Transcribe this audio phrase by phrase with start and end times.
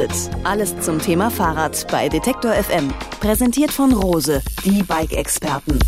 [0.00, 0.30] Antritt.
[0.44, 2.88] Alles zum Thema Fahrrad bei Detektor FM.
[3.20, 5.78] Präsentiert von Rose, die Bike-Experten.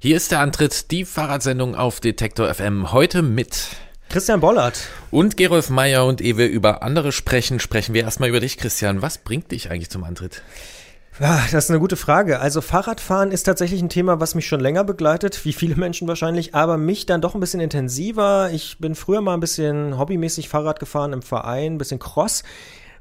[0.00, 2.92] Hier ist der Antritt, die Fahrradsendung auf Detektor FM.
[2.92, 3.68] Heute mit
[4.08, 4.88] Christian Bollert.
[5.10, 9.02] Und Gerolf Meyer und Ewe über andere sprechen, sprechen wir erstmal über dich, Christian.
[9.02, 10.42] Was bringt dich eigentlich zum Antritt?
[11.20, 12.40] Ja, das ist eine gute Frage.
[12.40, 16.54] Also Fahrradfahren ist tatsächlich ein Thema, was mich schon länger begleitet, wie viele Menschen wahrscheinlich,
[16.54, 18.50] aber mich dann doch ein bisschen intensiver.
[18.50, 22.44] Ich bin früher mal ein bisschen hobbymäßig Fahrrad gefahren im Verein, ein bisschen Cross.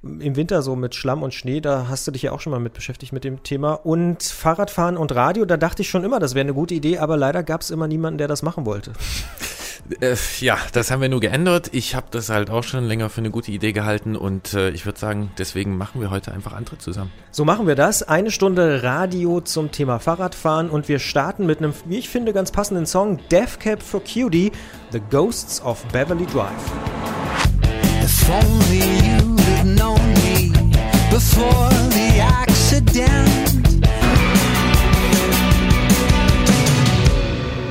[0.03, 2.59] Im Winter so mit Schlamm und Schnee, da hast du dich ja auch schon mal
[2.59, 3.73] mit beschäftigt mit dem Thema.
[3.73, 7.15] Und Fahrradfahren und Radio, da dachte ich schon immer, das wäre eine gute Idee, aber
[7.15, 8.91] leider gab es immer niemanden, der das machen wollte.
[9.99, 11.69] Äh, ja, das haben wir nur geändert.
[11.73, 14.85] Ich habe das halt auch schon länger für eine gute Idee gehalten und äh, ich
[14.85, 17.11] würde sagen, deswegen machen wir heute einfach Antritt zusammen.
[17.31, 18.03] So machen wir das.
[18.03, 22.51] Eine Stunde Radio zum Thema Fahrradfahren und wir starten mit einem, wie ich finde, ganz
[22.51, 24.51] passenden Song Death Cab for Cutie,
[24.91, 26.51] The Ghosts of Beverly Drive.
[28.03, 30.51] If only you'd known me
[31.09, 33.50] before the accident.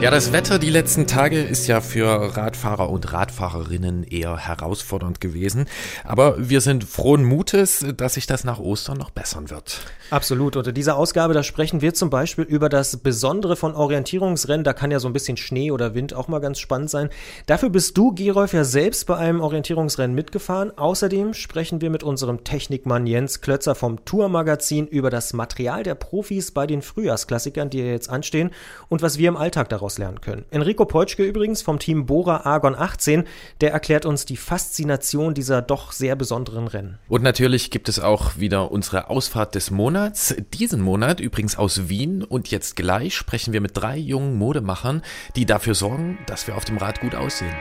[0.01, 5.67] Ja, das Wetter die letzten Tage ist ja für Radfahrer und Radfahrerinnen eher herausfordernd gewesen.
[6.05, 9.81] Aber wir sind frohen Mutes, dass sich das nach Ostern noch bessern wird.
[10.09, 10.57] Absolut.
[10.57, 14.65] Unter dieser Ausgabe, da sprechen wir zum Beispiel über das Besondere von Orientierungsrennen.
[14.65, 17.11] Da kann ja so ein bisschen Schnee oder Wind auch mal ganz spannend sein.
[17.45, 20.73] Dafür bist du, Gerolf, ja selbst bei einem Orientierungsrennen mitgefahren.
[20.79, 26.53] Außerdem sprechen wir mit unserem Technikmann Jens Klötzer vom Tourmagazin über das Material der Profis
[26.53, 28.51] bei den Frühjahrsklassikern, die jetzt anstehen
[28.89, 30.45] und was wir im Alltag daraus lernen können.
[30.51, 33.25] Enrico Peutschke übrigens vom Team Bora Argon 18,
[33.61, 36.99] der erklärt uns die Faszination dieser doch sehr besonderen Rennen.
[37.09, 40.35] Und natürlich gibt es auch wieder unsere Ausfahrt des Monats.
[40.55, 45.03] Diesen Monat übrigens aus Wien und jetzt gleich sprechen wir mit drei jungen Modemachern,
[45.37, 47.55] die dafür sorgen, dass wir auf dem Rad gut aussehen.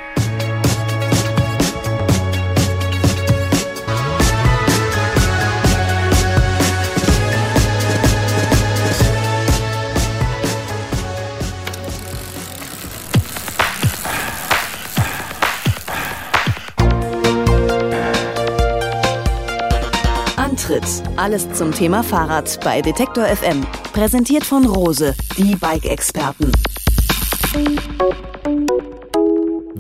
[20.80, 21.04] Antritt.
[21.18, 23.66] Alles zum Thema Fahrrad bei Detektor FM.
[23.94, 26.52] Präsentiert von Rose, die Bike-Experten.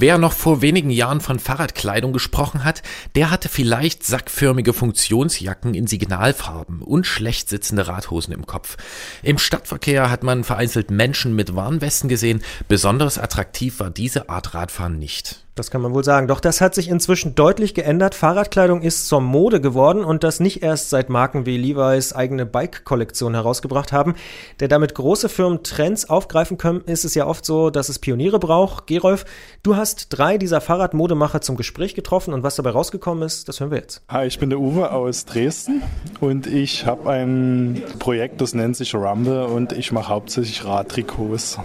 [0.02, 2.84] Wer noch vor wenigen Jahren von Fahrradkleidung gesprochen hat,
[3.16, 8.78] der hatte vielleicht sackförmige Funktionsjacken in Signalfarben und schlecht sitzende Radhosen im Kopf.
[9.24, 14.98] Im Stadtverkehr hat man vereinzelt Menschen mit Warnwesten gesehen, besonders attraktiv war diese Art Radfahren
[14.98, 15.46] nicht.
[15.59, 16.30] Das kann man wohl sagen.
[16.30, 18.16] Doch das hat sich inzwischen deutlich geändert.
[18.16, 23.34] Fahrradkleidung ist zur Mode geworden und das nicht erst seit Marken wie Levi's eigene Bike-Kollektion
[23.34, 24.16] herausgebracht haben.
[24.62, 28.40] Denn damit große Firmen Trends aufgreifen können, ist es ja oft so, dass es Pioniere
[28.40, 28.88] braucht.
[28.88, 29.25] Gerolf,
[29.62, 33.72] du hast drei dieser Fahrradmodemacher zum Gespräch getroffen und was dabei rausgekommen ist, das hören
[33.72, 34.02] wir jetzt.
[34.08, 35.81] Hi, ich bin der Uwe aus Dresden
[36.22, 41.59] und ich habe ein Projekt, das nennt sich Rumble und ich mache hauptsächlich Radtrikots.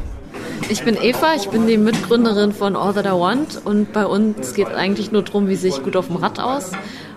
[0.68, 4.54] Ich bin Eva, ich bin die Mitgründerin von All That I Want und bei uns
[4.54, 6.72] geht es eigentlich nur darum, wie sehe ich gut auf dem Rad aus.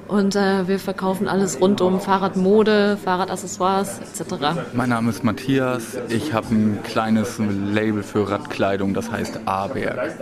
[0.08, 4.36] Und äh, wir verkaufen alles rund um Fahrradmode, Fahrradaccessoires etc.
[4.74, 5.98] Mein Name ist Matthias.
[6.10, 10.16] Ich habe ein kleines Label für Radkleidung, das heißt A-Berg.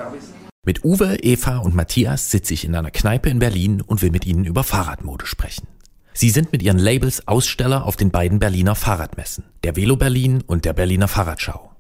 [0.66, 4.26] Mit Uwe, Eva und Matthias sitze ich in einer Kneipe in Berlin und will mit
[4.26, 5.68] ihnen über Fahrradmode sprechen.
[6.14, 10.66] Sie sind mit ihren Labels Aussteller auf den beiden Berliner Fahrradmessen, der Velo Berlin und
[10.66, 11.75] der Berliner Fahrradschau.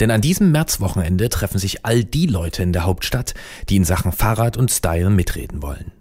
[0.00, 3.34] Denn an diesem Märzwochenende treffen sich all die Leute in der Hauptstadt,
[3.68, 5.92] die in Sachen Fahrrad und Style mitreden wollen.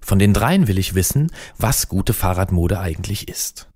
[0.00, 3.68] Von den dreien will ich wissen, was gute Fahrradmode eigentlich ist.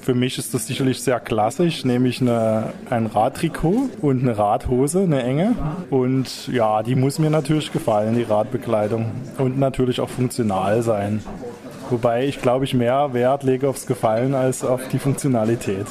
[0.00, 5.22] Für mich ist das sicherlich sehr klassisch, nämlich eine, ein Radtrikot und eine Radhose, eine
[5.22, 5.54] enge.
[5.90, 9.12] Und ja, die muss mir natürlich gefallen, die Radbekleidung.
[9.38, 11.22] Und natürlich auch funktional sein.
[11.88, 15.86] Wobei ich glaube ich mehr Wert lege aufs Gefallen als auf die Funktionalität.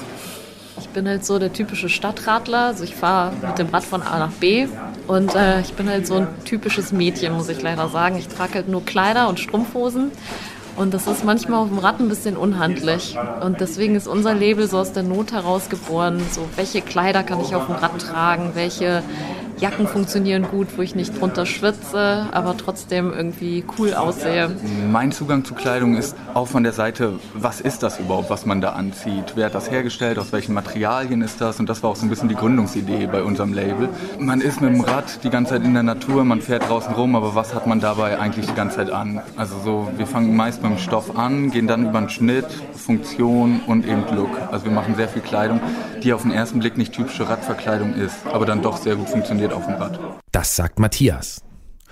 [0.92, 2.66] Ich bin halt so der typische Stadtradler.
[2.66, 4.68] Also ich fahre mit dem Rad von A nach B
[5.08, 8.18] und äh, ich bin halt so ein typisches Mädchen, muss ich leider sagen.
[8.18, 10.12] Ich trage halt nur Kleider und Strumpfhosen.
[10.76, 13.18] Und das ist manchmal auf dem Rad ein bisschen unhandlich.
[13.42, 16.22] Und deswegen ist unser Label so aus der Not heraus geboren.
[16.30, 18.52] So, welche Kleider kann ich auf dem Rad tragen?
[18.54, 19.02] Welche
[19.62, 24.50] Jacken funktionieren gut, wo ich nicht drunter schwitze, aber trotzdem irgendwie cool aussehe.
[24.92, 28.60] Mein Zugang zu Kleidung ist auch von der Seite, was ist das überhaupt, was man
[28.60, 29.34] da anzieht?
[29.36, 30.18] Wer hat das hergestellt?
[30.18, 31.60] Aus welchen Materialien ist das?
[31.60, 33.88] Und das war auch so ein bisschen die Gründungsidee bei unserem Label.
[34.18, 37.16] Man ist mit dem Rad die ganze Zeit in der Natur, man fährt draußen rum,
[37.16, 39.22] aber was hat man dabei eigentlich die ganze Zeit an?
[39.38, 43.86] Also so, wir fangen meist beim Stoff an, gehen dann über den Schnitt, Funktion und
[43.86, 44.32] eben Look.
[44.52, 45.60] Also wir machen sehr viel Kleidung,
[46.02, 49.51] die auf den ersten Blick nicht typische Radverkleidung ist, aber dann doch sehr gut funktioniert
[49.52, 50.22] Sicherheit auf dem Rad.
[50.32, 51.44] Das sagt Matthias.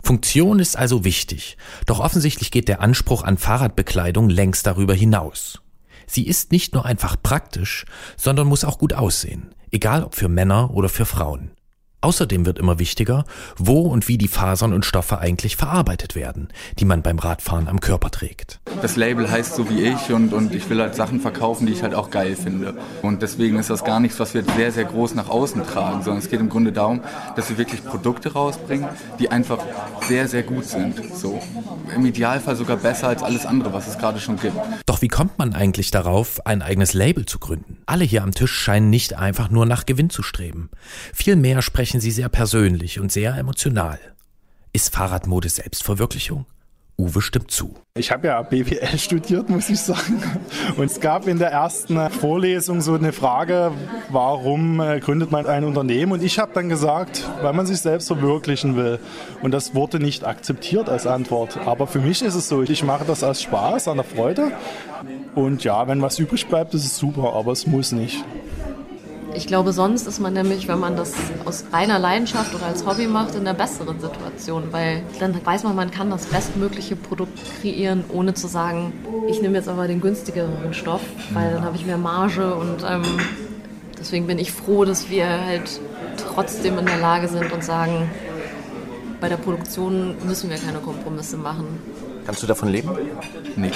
[0.01, 5.61] Funktion ist also wichtig, doch offensichtlich geht der Anspruch an Fahrradbekleidung längst darüber hinaus.
[6.07, 7.85] Sie ist nicht nur einfach praktisch,
[8.15, 11.51] sondern muss auch gut aussehen, egal ob für Männer oder für Frauen.
[12.01, 13.25] Außerdem wird immer wichtiger,
[13.57, 16.47] wo und wie die Fasern und Stoffe eigentlich verarbeitet werden,
[16.79, 18.61] die man beim Radfahren am Körper trägt.
[18.81, 21.83] Das Label heißt so wie ich und, und ich will halt Sachen verkaufen, die ich
[21.83, 22.75] halt auch geil finde.
[23.01, 26.19] Und deswegen ist das gar nichts, was wir sehr, sehr groß nach außen tragen, sondern
[26.19, 27.01] es geht im Grunde darum,
[27.35, 28.87] dass wir wirklich Produkte rausbringen,
[29.19, 29.59] die einfach
[30.07, 30.95] sehr, sehr gut sind.
[31.13, 31.41] So.
[31.93, 34.55] Im Idealfall sogar besser als alles andere, was es gerade schon gibt.
[34.85, 37.77] Doch wie kommt man eigentlich darauf, ein eigenes Label zu gründen?
[37.85, 40.69] Alle hier am Tisch scheinen nicht einfach nur nach Gewinn zu streben.
[41.13, 43.97] Vielmehr sprechen sprechen sie sehr persönlich und sehr emotional.
[44.73, 46.45] Ist Fahrradmode Selbstverwirklichung?
[46.99, 47.73] Uwe stimmt zu.
[47.97, 50.21] Ich habe ja BWL studiert, muss ich sagen.
[50.77, 53.71] Und es gab in der ersten Vorlesung so eine Frage,
[54.09, 56.11] warum äh, gründet man ein Unternehmen?
[56.11, 58.99] Und ich habe dann gesagt, weil man sich selbst verwirklichen will.
[59.41, 61.57] Und das wurde nicht akzeptiert als Antwort.
[61.65, 64.51] Aber für mich ist es so, ich mache das aus Spaß, an der Freude.
[65.33, 68.23] Und ja, wenn was übrig bleibt, ist es super, aber es muss nicht.
[69.33, 71.13] Ich glaube, sonst ist man nämlich, wenn man das
[71.45, 75.75] aus reiner Leidenschaft oder als Hobby macht, in einer besseren Situation, weil dann weiß man,
[75.75, 78.91] man kann das bestmögliche Produkt kreieren, ohne zu sagen,
[79.27, 83.03] ich nehme jetzt aber den günstigeren Stoff, weil dann habe ich mehr Marge und ähm,
[83.99, 85.79] deswegen bin ich froh, dass wir halt
[86.17, 88.09] trotzdem in der Lage sind und sagen,
[89.21, 91.65] bei der Produktion müssen wir keine Kompromisse machen.
[92.25, 92.89] Kannst du davon leben?
[93.55, 93.71] Nee.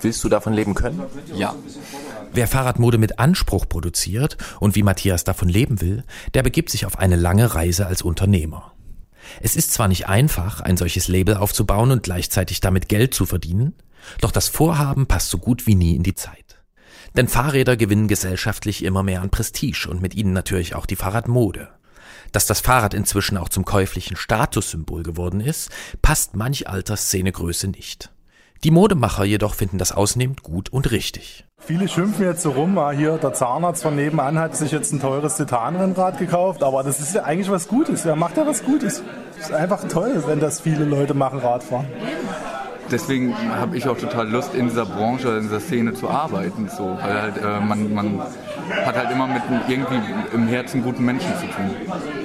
[0.00, 1.02] Willst du davon leben können?
[1.34, 1.54] Ja.
[2.32, 6.98] Wer Fahrradmode mit Anspruch produziert und wie Matthias davon leben will, der begibt sich auf
[6.98, 8.72] eine lange Reise als Unternehmer.
[9.40, 13.74] Es ist zwar nicht einfach, ein solches Label aufzubauen und gleichzeitig damit Geld zu verdienen,
[14.20, 16.62] doch das Vorhaben passt so gut wie nie in die Zeit.
[17.16, 21.68] Denn Fahrräder gewinnen gesellschaftlich immer mehr an Prestige und mit ihnen natürlich auch die Fahrradmode.
[22.32, 25.70] Dass das Fahrrad inzwischen auch zum käuflichen Statussymbol geworden ist,
[26.00, 28.10] passt manch alter Szenegröße nicht.
[28.62, 31.46] Die Modemacher jedoch finden das ausnehmend gut und richtig.
[31.60, 35.00] Viele schimpfen jetzt so rum, ah, hier der Zahnarzt von nebenan hat sich jetzt ein
[35.00, 38.04] teures Titanrennrad gekauft, aber das ist ja eigentlich was Gutes.
[38.04, 39.02] Wer macht ja was Gutes?
[39.36, 41.86] Das ist einfach toll, wenn das viele Leute machen, Radfahren.
[42.90, 46.68] Deswegen habe ich auch total Lust, in dieser Branche, in dieser Szene zu arbeiten.
[46.68, 46.98] So.
[47.00, 48.20] Weil halt, äh, man, man
[48.84, 50.00] hat halt immer mit irgendwie
[50.32, 51.70] im Herzen guten Menschen zu tun.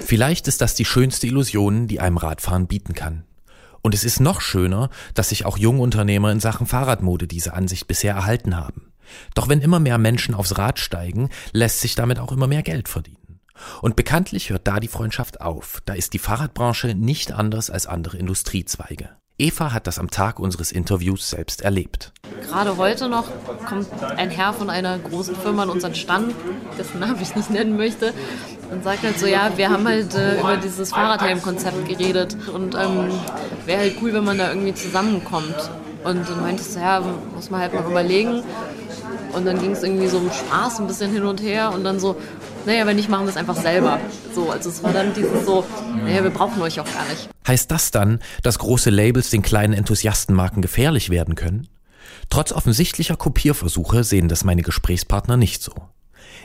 [0.02, 3.26] Vielleicht ist das die schönste Illusion, die einem Radfahren bieten kann.
[3.84, 8.16] Und es ist noch schöner, dass sich auch Jungunternehmer in Sachen Fahrradmode diese Ansicht bisher
[8.16, 8.95] erhalten haben.
[9.34, 12.90] Doch wenn immer mehr Menschen aufs Rad steigen, lässt sich damit auch immer mehr Geld
[12.90, 13.40] verdienen.
[13.82, 15.82] Und bekanntlich hört da die Freundschaft auf.
[15.86, 19.10] Da ist die Fahrradbranche nicht anders als andere Industriezweige.
[19.38, 22.14] Eva hat das am Tag unseres Interviews selbst erlebt.
[22.48, 23.26] Gerade heute noch
[23.68, 26.34] kommt ein Herr von einer großen Firma an unseren Stand,
[26.78, 28.14] dessen Namen ich nicht nennen möchte,
[28.72, 33.12] und sagt halt so, ja, wir haben halt äh, über dieses Fahrradhelm-Konzept geredet und ähm,
[33.66, 35.70] wäre halt cool, wenn man da irgendwie zusammenkommt.
[36.06, 37.02] Und dann meinte ich so, ja,
[37.34, 38.42] muss man halt mal überlegen.
[39.36, 42.00] Und dann ging es irgendwie so um Spaß ein bisschen hin und her und dann
[42.00, 42.16] so,
[42.66, 44.00] naja, wenn nicht, machen wir es einfach selber.
[44.34, 45.66] So, also es war dann dieses so,
[46.04, 47.30] naja, wir brauchen euch auch gar nicht.
[47.46, 51.68] Heißt das dann, dass große Labels den kleinen Enthusiastenmarken gefährlich werden können?
[52.30, 55.74] Trotz offensichtlicher Kopierversuche sehen das meine Gesprächspartner nicht so.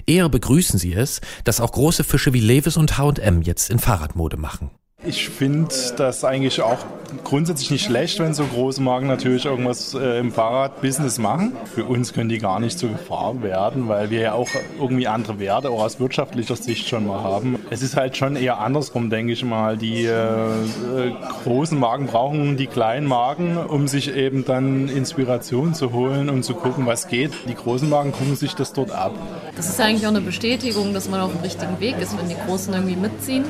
[0.07, 4.37] Eher begrüßen sie es, dass auch große Fische wie Levis und H&M jetzt in Fahrradmode
[4.37, 4.71] machen.
[5.03, 6.79] Ich finde das eigentlich auch
[7.25, 11.57] grundsätzlich nicht schlecht, wenn so große Marken natürlich irgendwas äh, im Fahrradbusiness machen.
[11.75, 15.39] Für uns können die gar nicht zur Gefahr werden, weil wir ja auch irgendwie andere
[15.39, 17.59] Werte auch aus wirtschaftlicher Sicht schon mal haben.
[17.71, 19.79] Es ist halt schon eher andersrum, denke ich mal.
[19.79, 21.13] Die äh, äh
[21.45, 26.53] großen Marken brauchen die kleinen Marken, um sich eben dann Inspiration zu holen und zu
[26.53, 27.33] gucken, was geht.
[27.49, 29.13] Die großen Marken gucken sich das dort ab.
[29.57, 32.37] Das ist eigentlich auch eine Bestätigung, dass man auf dem richtigen Weg ist, wenn die
[32.47, 33.45] Großen irgendwie mitziehen.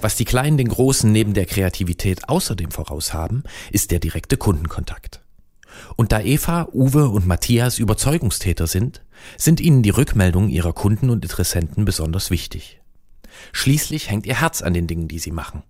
[0.00, 5.20] Was die Kleinen den Großen neben der Kreativität außerdem voraus haben, ist der direkte Kundenkontakt.
[5.96, 9.02] Und da Eva, Uwe und Matthias Überzeugungstäter sind,
[9.36, 12.80] sind ihnen die Rückmeldungen ihrer Kunden und Interessenten besonders wichtig.
[13.52, 15.62] Schließlich hängt ihr Herz an den Dingen, die sie machen.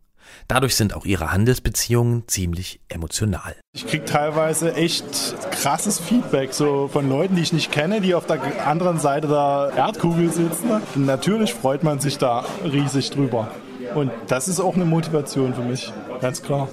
[0.47, 3.57] Dadurch sind auch ihre Handelsbeziehungen ziemlich emotional.
[3.75, 5.05] Ich kriege teilweise echt
[5.51, 9.73] krasses Feedback so von Leuten, die ich nicht kenne, die auf der anderen Seite der
[9.77, 10.71] Erdkugel sitzen.
[10.95, 13.51] Natürlich freut man sich da riesig drüber.
[13.95, 16.69] Und das ist auch eine Motivation für mich, ganz klar.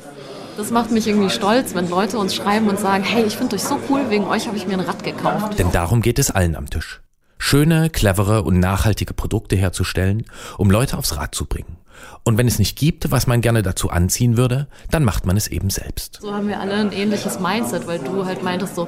[0.57, 3.63] Das macht mich irgendwie stolz, wenn Leute uns schreiben und sagen, hey, ich finde euch
[3.63, 5.59] so cool, wegen euch habe ich mir ein Rad gekauft.
[5.59, 7.01] Denn darum geht es allen am Tisch.
[7.38, 10.25] Schöne, clevere und nachhaltige Produkte herzustellen,
[10.57, 11.77] um Leute aufs Rad zu bringen.
[12.23, 15.47] Und wenn es nicht gibt, was man gerne dazu anziehen würde, dann macht man es
[15.47, 16.19] eben selbst.
[16.21, 18.87] So haben wir alle ein ähnliches Mindset, weil du halt meintest, so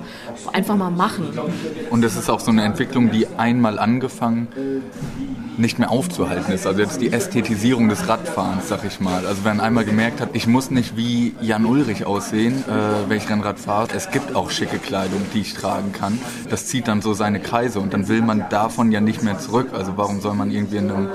[0.53, 1.27] einfach mal machen.
[1.89, 4.47] Und es ist auch so eine Entwicklung, die einmal angefangen
[5.59, 6.65] nicht mehr aufzuhalten ist.
[6.65, 9.25] Also jetzt die Ästhetisierung des Radfahrens, sag ich mal.
[9.25, 13.29] Also wenn einmal gemerkt hat, ich muss nicht wie Jan Ulrich aussehen, äh, wenn ich
[13.29, 13.89] Rennrad fahre.
[13.95, 16.17] Es gibt auch schicke Kleidung, die ich tragen kann.
[16.49, 19.69] Das zieht dann so seine Kreise und dann will man davon ja nicht mehr zurück.
[19.73, 21.09] Also warum soll man irgendwie in einem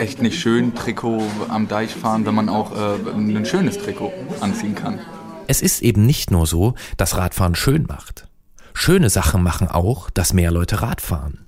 [0.00, 4.74] echt nicht schönen Trikot am Deich fahren, wenn man auch äh, ein schönes Trikot anziehen
[4.74, 4.98] kann?
[5.46, 8.28] Es ist eben nicht nur so, dass Radfahren schön macht.
[8.72, 11.46] Schöne Sachen machen auch, dass mehr Leute Rad fahren.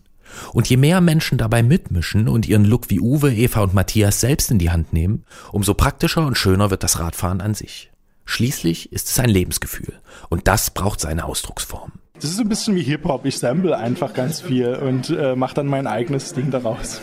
[0.53, 4.51] Und je mehr Menschen dabei mitmischen und ihren Look wie Uwe, Eva und Matthias selbst
[4.51, 7.91] in die Hand nehmen, umso praktischer und schöner wird das Radfahren an sich.
[8.25, 11.93] Schließlich ist es ein Lebensgefühl und das braucht seine Ausdrucksform.
[12.23, 13.27] Das ist ein bisschen wie Hip-Hop.
[13.27, 17.01] Ich sample einfach ganz viel und äh, mache dann mein eigenes Ding daraus.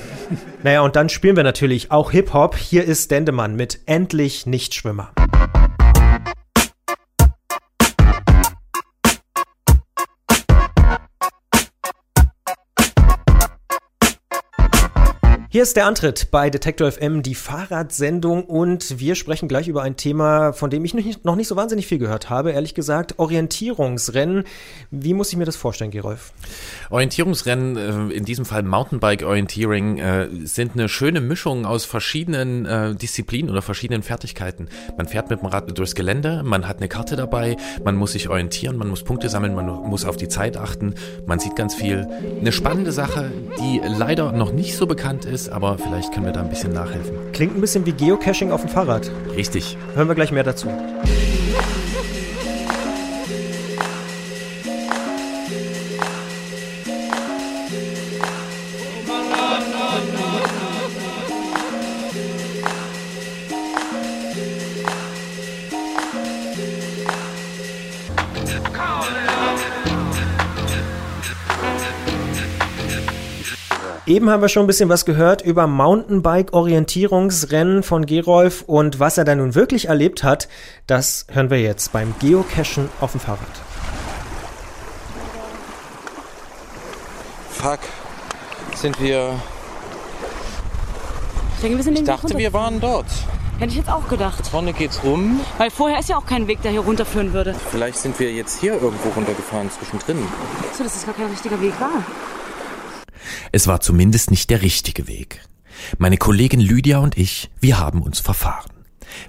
[0.64, 2.56] Naja, und dann spielen wir natürlich auch Hip-Hop.
[2.56, 5.12] Hier ist Dendemann mit Endlich Nichtschwimmer.
[15.52, 19.96] Hier ist der Antritt bei Detektor FM, die Fahrradsendung und wir sprechen gleich über ein
[19.96, 24.44] Thema, von dem ich noch nicht so wahnsinnig viel gehört habe, ehrlich gesagt, Orientierungsrennen.
[24.92, 26.34] Wie muss ich mir das vorstellen, Gerolf?
[26.92, 32.94] Orientierungsrennen, äh, in diesem Fall Mountainbike Orienteering, äh, sind eine schöne Mischung aus verschiedenen äh,
[32.94, 34.70] Disziplinen oder verschiedenen Fertigkeiten.
[34.98, 38.30] Man fährt mit dem Rad durchs Gelände, man hat eine Karte dabei, man muss sich
[38.30, 40.94] orientieren, man muss Punkte sammeln, man muss auf die Zeit achten,
[41.26, 42.08] man sieht ganz viel.
[42.40, 46.34] Eine spannende Sache, die leider noch nicht so bekannt ist, ist, aber vielleicht können wir
[46.34, 47.32] da ein bisschen nachhelfen.
[47.32, 49.10] Klingt ein bisschen wie Geocaching auf dem Fahrrad.
[49.36, 49.78] Richtig.
[49.96, 50.68] Hören wir gleich mehr dazu.
[74.10, 79.24] Eben haben wir schon ein bisschen was gehört über Mountainbike-Orientierungsrennen von Gerolf und was er
[79.24, 80.50] da nun wirklich erlebt hat,
[80.88, 83.46] das hören wir jetzt beim Geocachen auf dem Fahrrad.
[87.52, 87.82] Fuck,
[88.76, 89.40] sind wir.
[91.58, 93.06] Ich denke, wir sind Ich dachte, wir waren dort.
[93.60, 94.48] Hätte ich jetzt auch gedacht.
[94.48, 95.40] Vorne geht's rum.
[95.60, 97.54] Weil vorher ist ja auch kein Weg, der hier runterführen würde.
[97.70, 100.18] Vielleicht sind wir jetzt hier irgendwo runtergefahren zwischendrin.
[100.76, 102.04] So, dass es gar kein richtiger Weg war.
[103.52, 105.42] Es war zumindest nicht der richtige Weg.
[105.98, 108.72] Meine Kollegin Lydia und ich, wir haben uns verfahren.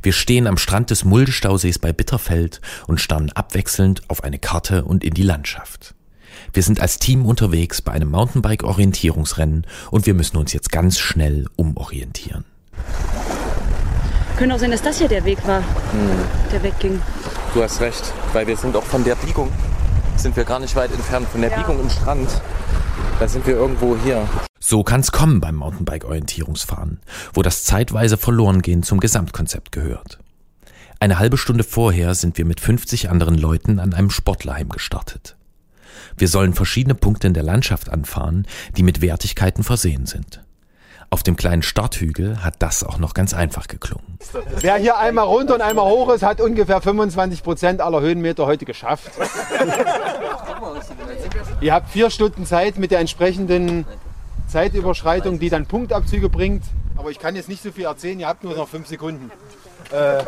[0.03, 5.05] Wir stehen am Strand des Muldestausees bei Bitterfeld und starren abwechselnd auf eine Karte und
[5.05, 5.95] in die Landschaft.
[6.53, 11.47] Wir sind als Team unterwegs bei einem Mountainbike-Orientierungsrennen und wir müssen uns jetzt ganz schnell
[11.57, 12.45] umorientieren.
[14.37, 15.65] Könnte auch sein, dass das hier der Weg war, hm.
[16.53, 17.01] der wegging.
[17.55, 19.53] Du hast recht, weil wir sind auch von der Biegung,
[20.17, 21.59] sind wir gar nicht weit entfernt von der ja.
[21.59, 22.29] Biegung im Strand.
[23.21, 24.27] Da sind wir irgendwo hier.
[24.59, 27.01] So kann's kommen beim Mountainbike-Orientierungsfahren,
[27.35, 30.19] wo das zeitweise Verlorengehen zum Gesamtkonzept gehört.
[31.01, 35.37] Eine halbe Stunde vorher sind wir mit 50 anderen Leuten an einem Sportlerheim gestartet.
[36.17, 38.47] Wir sollen verschiedene Punkte in der Landschaft anfahren,
[38.79, 40.43] die mit Wertigkeiten versehen sind.
[41.13, 44.19] Auf dem kleinen Starthügel hat das auch noch ganz einfach geklungen.
[44.61, 48.65] Wer hier einmal runter und einmal hoch ist, hat ungefähr 25 Prozent aller Höhenmeter heute
[48.65, 49.11] geschafft.
[51.61, 53.87] Ihr habt vier Stunden Zeit mit der entsprechenden
[54.47, 56.63] Zeitüberschreitung, die dann Punktabzüge bringt.
[56.97, 59.33] Aber ich kann jetzt nicht so viel erzählen, ihr habt nur noch fünf Sekunden.
[59.91, 60.25] Äh,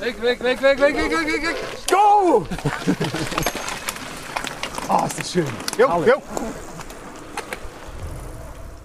[0.00, 1.56] Weg, weg, weg, weg, weg, weg, weg, weg, weg.
[1.90, 2.46] go!
[4.88, 5.46] oh, ist das schön.
[5.78, 6.22] Jo, jo.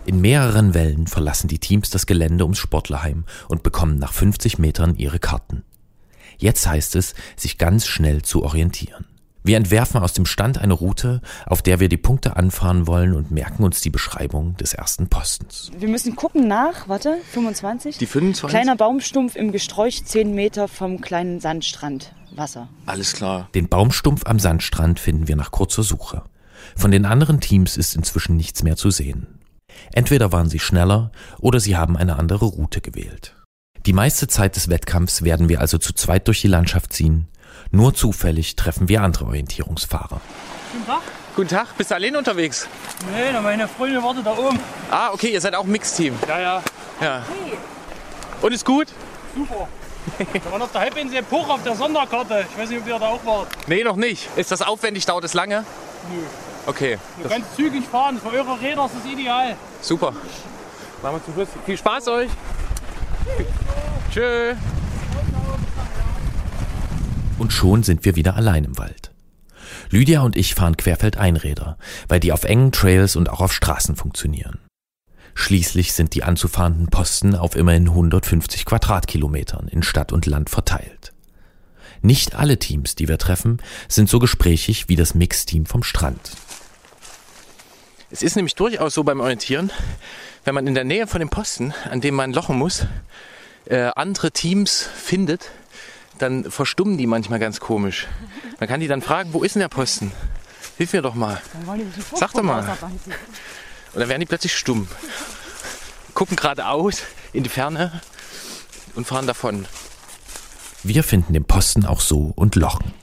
[0.09, 4.95] In mehreren Wellen verlassen die Teams das Gelände ums Sportlerheim und bekommen nach 50 Metern
[4.95, 5.63] ihre Karten.
[6.39, 9.05] Jetzt heißt es, sich ganz schnell zu orientieren.
[9.43, 13.29] Wir entwerfen aus dem Stand eine Route, auf der wir die Punkte anfahren wollen und
[13.29, 15.69] merken uns die Beschreibung des ersten Postens.
[15.77, 17.99] Wir müssen gucken nach, warte, 25.
[17.99, 18.49] Die 25?
[18.49, 22.15] Kleiner Baumstumpf im Gesträuch, 10 Meter vom kleinen Sandstrand.
[22.31, 22.67] Wasser.
[22.87, 23.47] Alles klar.
[23.53, 26.23] Den Baumstumpf am Sandstrand finden wir nach kurzer Suche.
[26.75, 29.38] Von den anderen Teams ist inzwischen nichts mehr zu sehen.
[29.93, 33.35] Entweder waren sie schneller oder sie haben eine andere Route gewählt.
[33.85, 37.27] Die meiste Zeit des Wettkampfs werden wir also zu zweit durch die Landschaft ziehen.
[37.71, 40.21] Nur zufällig treffen wir andere Orientierungsfahrer.
[40.71, 41.01] Guten Tag.
[41.35, 42.67] Guten Tag, bist du allein unterwegs?
[43.13, 44.59] Nee, na, meine Freundin wartet da oben.
[44.91, 46.13] Ah, okay, ihr seid auch Mixteam.
[46.27, 46.63] Ja, ja.
[47.01, 47.23] Ja.
[48.41, 48.87] Und ist gut?
[49.35, 49.67] Super.
[50.43, 52.45] Da waren auf der Halbinsel Puch auf der Sonderkarte.
[52.51, 53.47] Ich weiß nicht, ob ihr da auch wart.
[53.67, 54.29] Nee, noch nicht.
[54.35, 55.05] Ist das aufwendig?
[55.05, 55.63] Dauert es lange?
[56.11, 56.21] Nö.
[56.69, 56.99] Okay.
[57.23, 58.19] Ihr könnt zügig fahren.
[58.19, 59.55] Für eure Räder ist das ideal.
[59.81, 60.13] Super.
[61.01, 61.47] Machen wir zum Schluss.
[61.65, 62.29] Viel Spaß euch.
[64.11, 64.53] Tschö.
[67.39, 69.11] Und schon sind wir wieder allein im Wald.
[69.89, 74.59] Lydia und ich fahren Querfeldeinräder, weil die auf engen Trails und auch auf Straßen funktionieren.
[75.33, 81.13] Schließlich sind die anzufahrenden Posten auf immerhin 150 Quadratkilometern in Stadt und Land verteilt.
[82.03, 86.31] Nicht alle Teams, die wir treffen, sind so gesprächig wie das Mixteam vom Strand.
[88.11, 89.71] Es ist nämlich durchaus so beim Orientieren,
[90.43, 92.87] wenn man in der Nähe von dem Posten, an dem man lochen muss,
[93.65, 95.51] äh, andere Teams findet,
[96.17, 98.07] dann verstummen die manchmal ganz komisch.
[98.59, 100.11] Man kann die dann fragen, wo ist denn der Posten?
[100.77, 101.41] Hilf mir doch mal.
[102.15, 102.77] Sag doch mal.
[103.93, 104.87] Und dann werden die plötzlich stumm.
[106.13, 108.01] Gucken geradeaus in die Ferne
[108.95, 109.67] und fahren davon.
[110.83, 112.93] Wir finden den Posten auch so und lochen.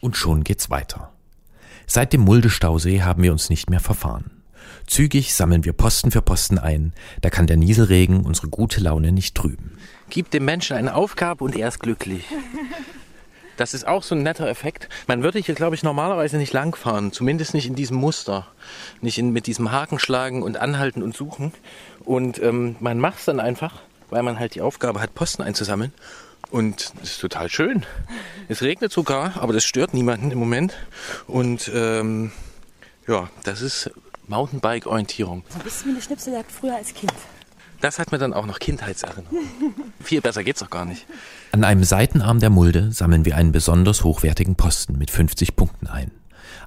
[0.00, 1.12] Und schon geht's weiter.
[1.94, 4.30] Seit dem Mulde-Stausee haben wir uns nicht mehr verfahren.
[4.86, 9.34] Zügig sammeln wir Posten für Posten ein, da kann der Nieselregen unsere gute Laune nicht
[9.34, 9.76] trüben.
[10.08, 12.24] Gib dem Menschen eine Aufgabe und er ist glücklich.
[13.58, 14.88] Das ist auch so ein netter Effekt.
[15.06, 17.12] Man würde hier, glaube ich, normalerweise nicht langfahren.
[17.12, 18.46] Zumindest nicht in diesem Muster.
[19.02, 21.52] Nicht in, mit diesem Haken schlagen und anhalten und suchen.
[22.02, 25.92] Und ähm, man macht es dann einfach, weil man halt die Aufgabe hat, Posten einzusammeln.
[26.50, 27.86] Und es ist total schön.
[28.48, 30.74] Es regnet sogar, aber das stört niemanden im Moment.
[31.26, 32.32] Und ähm,
[33.06, 33.90] ja, das ist
[34.28, 35.44] Mountainbike-Orientierung.
[35.48, 37.12] So ein bisschen wie eine Schnipseljagd früher als Kind.
[37.80, 39.44] Das hat mir dann auch noch Kindheitserinnerungen.
[40.00, 41.06] Viel besser geht's doch gar nicht.
[41.50, 46.12] An einem Seitenarm der Mulde sammeln wir einen besonders hochwertigen Posten mit 50 Punkten ein.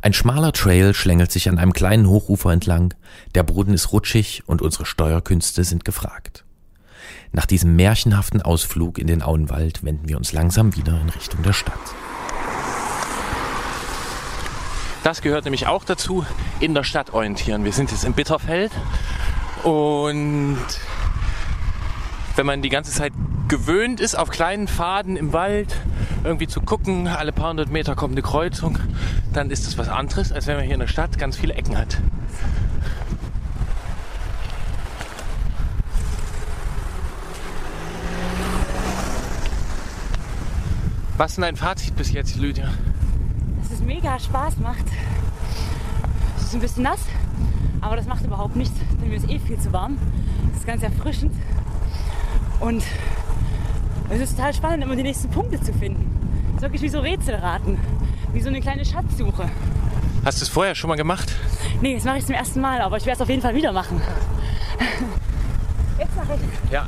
[0.02, 2.94] Ein schmaler Trail schlängelt sich an einem kleinen Hochufer entlang,
[3.34, 6.45] der Boden ist rutschig und unsere Steuerkünste sind gefragt.
[7.36, 11.52] Nach diesem märchenhaften Ausflug in den Auenwald wenden wir uns langsam wieder in Richtung der
[11.52, 11.78] Stadt.
[15.04, 16.26] Das gehört nämlich auch dazu,
[16.62, 17.66] in der Stadt orientieren.
[17.66, 18.72] Wir sind jetzt in Bitterfeld
[19.64, 20.58] und
[22.38, 23.12] wenn man die ganze Zeit
[23.50, 25.76] gewöhnt ist, auf kleinen Pfaden im Wald
[26.24, 28.80] irgendwie zu gucken, alle paar hundert Meter kommt eine Kreuzung,
[29.34, 31.78] dann ist das was anderes, als wenn man hier in der Stadt ganz viele Ecken
[31.78, 31.98] hat.
[41.18, 42.70] Was ist denn dein Fazit bis jetzt, Lydia?
[43.62, 44.84] Dass es mega Spaß macht.
[46.38, 47.00] Es ist ein bisschen nass,
[47.80, 49.98] aber das macht überhaupt nichts, denn mir ist eh viel zu warm.
[50.52, 51.34] Es ist ganz erfrischend.
[52.60, 52.84] Und
[54.10, 56.06] es ist total spannend, immer die nächsten Punkte zu finden.
[56.50, 57.78] Es ist wirklich wie so Rätselraten,
[58.34, 59.50] wie so eine kleine Schatzsuche.
[60.26, 61.34] Hast du es vorher schon mal gemacht?
[61.82, 63.72] Nee, das mache ich zum ersten Mal, aber ich werde es auf jeden Fall wieder
[63.72, 64.02] machen.
[65.98, 66.72] Jetzt mache ich.
[66.72, 66.88] Ja.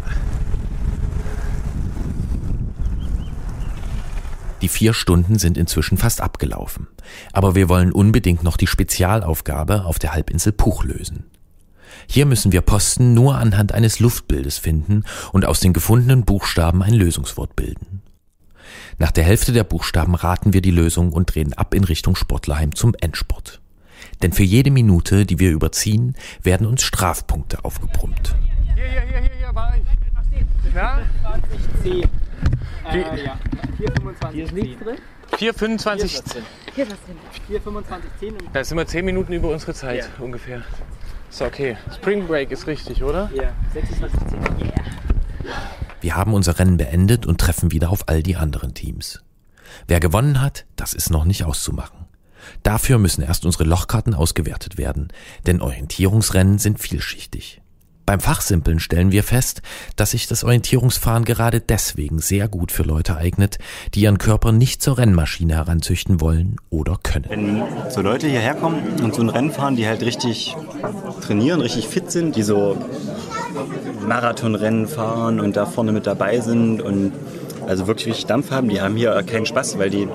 [4.62, 6.88] Die vier Stunden sind inzwischen fast abgelaufen.
[7.32, 11.26] Aber wir wollen unbedingt noch die Spezialaufgabe auf der Halbinsel Puch lösen.
[12.08, 16.94] Hier müssen wir Posten nur anhand eines Luftbildes finden und aus den gefundenen Buchstaben ein
[16.94, 18.02] Lösungswort bilden.
[18.98, 22.74] Nach der Hälfte der Buchstaben raten wir die Lösung und drehen ab in Richtung Sportlerheim
[22.76, 23.62] zum Endspurt.
[24.22, 28.36] Denn für jede Minute, die wir überziehen, werden uns Strafpunkte aufgebrummt.
[28.76, 29.84] Hier, hier, hier, hier, hier, bei euch.
[30.74, 31.00] Na?
[31.84, 32.08] 20C.
[32.92, 33.38] Äh, ja.
[33.78, 34.98] 425 Hier ist nichts drin.
[35.32, 35.38] 4,25.
[35.38, 36.44] Hier ist was drin.
[36.76, 37.18] Hier ist was drin.
[37.48, 40.64] 425 10 und Da sind wir 10 Minuten über unsere Zeit ungefähr.
[41.30, 41.78] Ist okay.
[41.94, 43.30] Spring Break ist richtig, oder?
[43.34, 44.40] ja, 26 10.
[46.02, 49.24] Wir haben unser Rennen beendet und treffen wieder auf all die anderen Teams.
[49.88, 52.06] Wer gewonnen hat, das ist noch nicht auszumachen.
[52.64, 55.10] Dafür müssen erst unsere Lochkarten ausgewertet werden,
[55.46, 57.62] denn Orientierungsrennen sind vielschichtig.
[58.08, 59.62] Beim Fachsimpeln stellen wir fest,
[59.98, 63.60] dass sich das Orientierungsfahren gerade deswegen sehr gut für Leute eignet,
[63.94, 67.26] die ihren Körper nicht zur Rennmaschine heranzüchten wollen oder können.
[67.28, 70.56] Wenn so Leute hierher kommen und so ein Rennen fahren, die halt richtig
[71.20, 72.78] trainieren, richtig fit sind, die so
[74.08, 77.12] Marathonrennen fahren und da vorne mit dabei sind und
[77.68, 80.08] also wirklich richtig Dampf haben, die haben hier keinen Spaß, weil die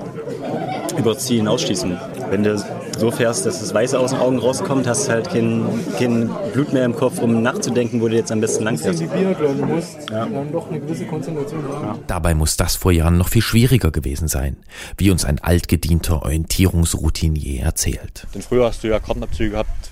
[0.97, 1.45] über das Ziel.
[1.45, 2.55] Wenn du
[2.97, 5.65] so fährst, dass das Weiße aus den Augen rauskommt, hast du halt kein,
[5.97, 9.01] kein Blut mehr im Kopf, um nachzudenken, wo du jetzt am besten lang fährst.
[9.01, 10.25] Du musst ja.
[10.25, 11.87] dann doch eine gewisse Konzentration haben.
[11.87, 11.99] Ja.
[12.07, 14.57] Dabei muss das vor Jahren noch viel schwieriger gewesen sein,
[14.97, 18.27] wie uns ein altgedienter Orientierungsroutinier erzählt.
[18.33, 19.91] Denn früher hast du ja Kartenabzüge gehabt,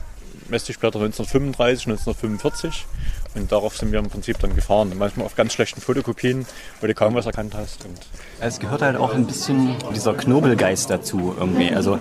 [0.50, 2.86] Messspäter 1935, 1945
[3.34, 4.92] und darauf sind wir im Prinzip dann gefahren.
[4.98, 6.46] Manchmal auf ganz schlechten Fotokopien,
[6.82, 7.86] wo du kaum was erkannt hast.
[7.86, 7.98] Und
[8.42, 11.74] es gehört halt auch ein bisschen dieser Knobelgeist dazu irgendwie.
[11.74, 12.00] Also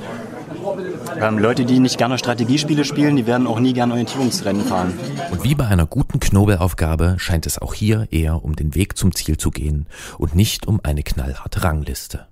[1.21, 4.99] ähm, Leute, die nicht gerne Strategiespiele spielen, die werden auch nie gerne Orientierungsrennen fahren.
[5.31, 9.15] Und wie bei einer guten Knobelaufgabe scheint es auch hier eher um den Weg zum
[9.15, 9.87] Ziel zu gehen
[10.19, 12.27] und nicht um eine knallharte Rangliste.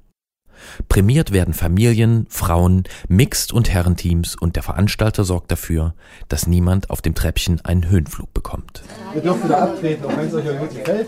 [0.89, 5.95] Prämiert werden Familien, Frauen, Mixed- und Herrenteams und der Veranstalter sorgt dafür,
[6.29, 8.83] dass niemand auf dem Treppchen einen Höhenflug bekommt.
[9.15, 11.07] Ihr dürft wieder abtreten, auch wenn es euch irgendwie gefällt.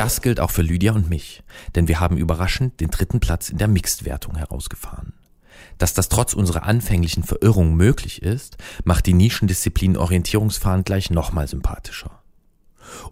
[0.00, 1.42] Das gilt auch für Lydia und mich,
[1.74, 5.12] denn wir haben überraschend den dritten Platz in der Mixed-Wertung herausgefahren.
[5.76, 12.22] Dass das trotz unserer anfänglichen Verirrung möglich ist, macht die Nischendisziplin Orientierungsfahren gleich nochmal sympathischer.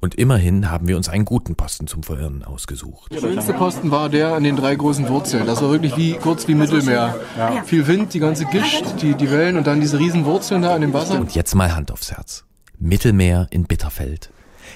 [0.00, 3.12] Und immerhin haben wir uns einen guten Posten zum Verirren ausgesucht.
[3.12, 5.46] Der schönste Posten war der an den drei großen Wurzeln.
[5.46, 7.20] Das war wirklich wie kurz wie Mittelmeer.
[7.36, 7.64] Ja.
[7.64, 10.80] Viel Wind, die ganze Gischt, die, die Wellen und dann diese riesen Wurzeln da an
[10.80, 11.20] dem Wasser.
[11.20, 12.44] Und jetzt mal Hand aufs Herz.
[12.78, 14.30] Mittelmeer in Bitterfeld.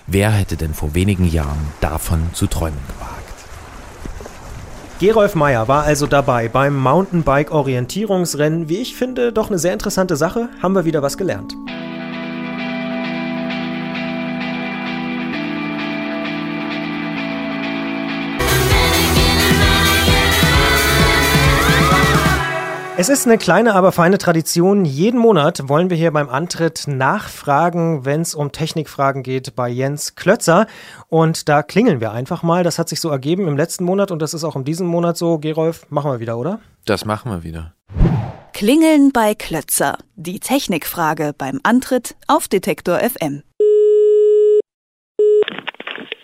[0.06, 3.22] Wer hätte denn vor wenigen Jahren davon zu träumen gewagt?
[4.98, 8.68] Gerolf Meyer war also dabei beim Mountainbike-Orientierungsrennen.
[8.68, 10.48] Wie ich finde, doch eine sehr interessante Sache.
[10.62, 11.54] Haben wir wieder was gelernt.
[23.02, 24.84] Es ist eine kleine, aber feine Tradition.
[24.84, 30.14] Jeden Monat wollen wir hier beim Antritt nachfragen, wenn es um Technikfragen geht, bei Jens
[30.14, 30.68] Klötzer.
[31.08, 32.62] Und da klingeln wir einfach mal.
[32.62, 35.16] Das hat sich so ergeben im letzten Monat und das ist auch in diesem Monat
[35.16, 35.38] so.
[35.38, 36.60] Gerolf, machen wir wieder, oder?
[36.84, 37.74] Das machen wir wieder.
[38.52, 39.98] Klingeln bei Klötzer.
[40.14, 43.42] Die Technikfrage beim Antritt auf Detektor FM.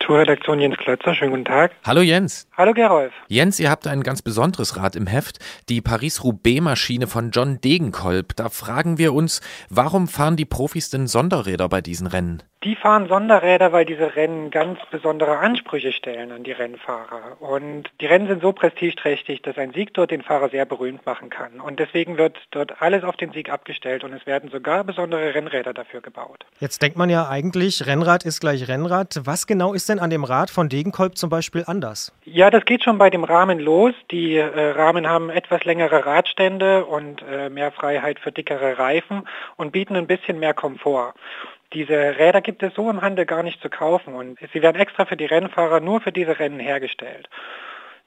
[0.09, 1.15] Kulturredaktion Jens Klötzer.
[1.15, 1.73] Schönen guten Tag.
[1.85, 2.49] Hallo Jens.
[2.57, 3.13] Hallo Gerolf.
[3.29, 8.35] Jens, ihr habt ein ganz besonderes Rad im Heft, die Paris-Roubaix-Maschine von John Degenkolb.
[8.35, 12.43] Da fragen wir uns, warum fahren die Profis denn Sonderräder bei diesen Rennen?
[12.65, 17.41] Die fahren Sonderräder, weil diese Rennen ganz besondere Ansprüche stellen an die Rennfahrer.
[17.41, 21.31] Und die Rennen sind so prestigeträchtig, dass ein Sieg dort den Fahrer sehr berühmt machen
[21.31, 21.61] kann.
[21.61, 25.73] Und deswegen wird dort alles auf den Sieg abgestellt und es werden sogar besondere Rennräder
[25.73, 26.45] dafür gebaut.
[26.59, 29.21] Jetzt denkt man ja eigentlich, Rennrad ist gleich Rennrad.
[29.23, 32.13] Was genau ist denn an dem Rad von Degenkolb zum Beispiel anders?
[32.25, 33.95] Ja, das geht schon bei dem Rahmen los.
[34.11, 39.71] Die äh, Rahmen haben etwas längere Radstände und äh, mehr Freiheit für dickere Reifen und
[39.71, 41.15] bieten ein bisschen mehr Komfort.
[41.73, 45.05] Diese Räder gibt es so im Handel gar nicht zu kaufen und sie werden extra
[45.05, 47.29] für die Rennfahrer nur für diese Rennen hergestellt.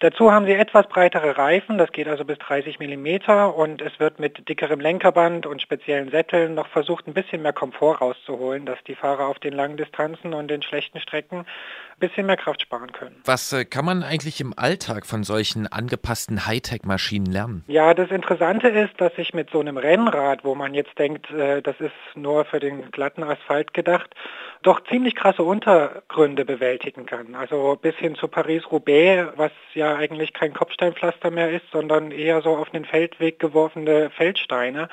[0.01, 4.19] Dazu haben sie etwas breitere Reifen, das geht also bis 30 mm und es wird
[4.19, 8.95] mit dickerem Lenkerband und speziellen Sätteln noch versucht, ein bisschen mehr Komfort rauszuholen, dass die
[8.95, 11.45] Fahrer auf den langen Distanzen und den schlechten Strecken ein
[11.99, 13.21] bisschen mehr Kraft sparen können.
[13.25, 17.63] Was äh, kann man eigentlich im Alltag von solchen angepassten Hightech-Maschinen lernen?
[17.67, 21.61] Ja, das Interessante ist, dass ich mit so einem Rennrad, wo man jetzt denkt, äh,
[21.61, 24.15] das ist nur für den glatten Asphalt gedacht,
[24.63, 27.35] doch ziemlich krasse Untergründe bewältigen kann.
[27.35, 32.55] Also bis hin zu Paris-Roubaix, was ja eigentlich kein Kopfsteinpflaster mehr ist, sondern eher so
[32.55, 34.89] auf den Feldweg geworfene Feldsteine.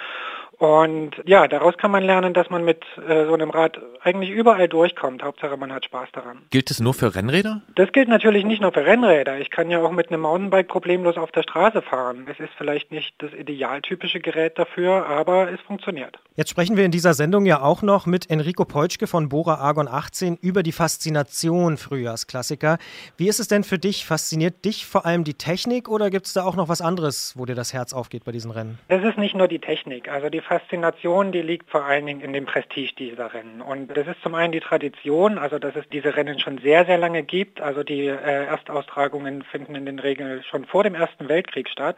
[0.59, 4.69] Und ja, daraus kann man lernen, dass man mit äh, so einem Rad eigentlich überall
[4.69, 5.23] durchkommt.
[5.23, 6.43] Hauptsache, man hat Spaß daran.
[6.51, 7.63] Gilt es nur für Rennräder?
[7.77, 9.39] Das gilt natürlich nicht nur für Rennräder.
[9.39, 12.27] Ich kann ja auch mit einem Mountainbike problemlos auf der Straße fahren.
[12.29, 16.19] Es ist vielleicht nicht das idealtypische Gerät dafür, aber es funktioniert.
[16.35, 19.89] Jetzt sprechen wir in dieser Sendung ja auch noch mit Enrico Peutschke von Bora Argon
[19.89, 22.79] 18 über die Faszination Frühjahrsklassiker.
[23.17, 24.07] Wie ist es denn für dich?
[24.07, 27.45] Fasziniert dich vor allem die Technik oder gibt es da auch noch was anderes, wo
[27.45, 28.79] dir das Herz aufgeht bei diesen Rennen?
[28.89, 30.09] Es ist nicht nur die Technik.
[30.09, 33.61] Also die Faszination, die liegt vor allen Dingen in dem Prestige dieser Rennen.
[33.61, 36.97] Und das ist zum einen die Tradition, also dass es diese Rennen schon sehr, sehr
[36.97, 37.61] lange gibt.
[37.61, 41.97] Also die äh, Erstaustragungen finden in den Regeln schon vor dem Ersten Weltkrieg statt.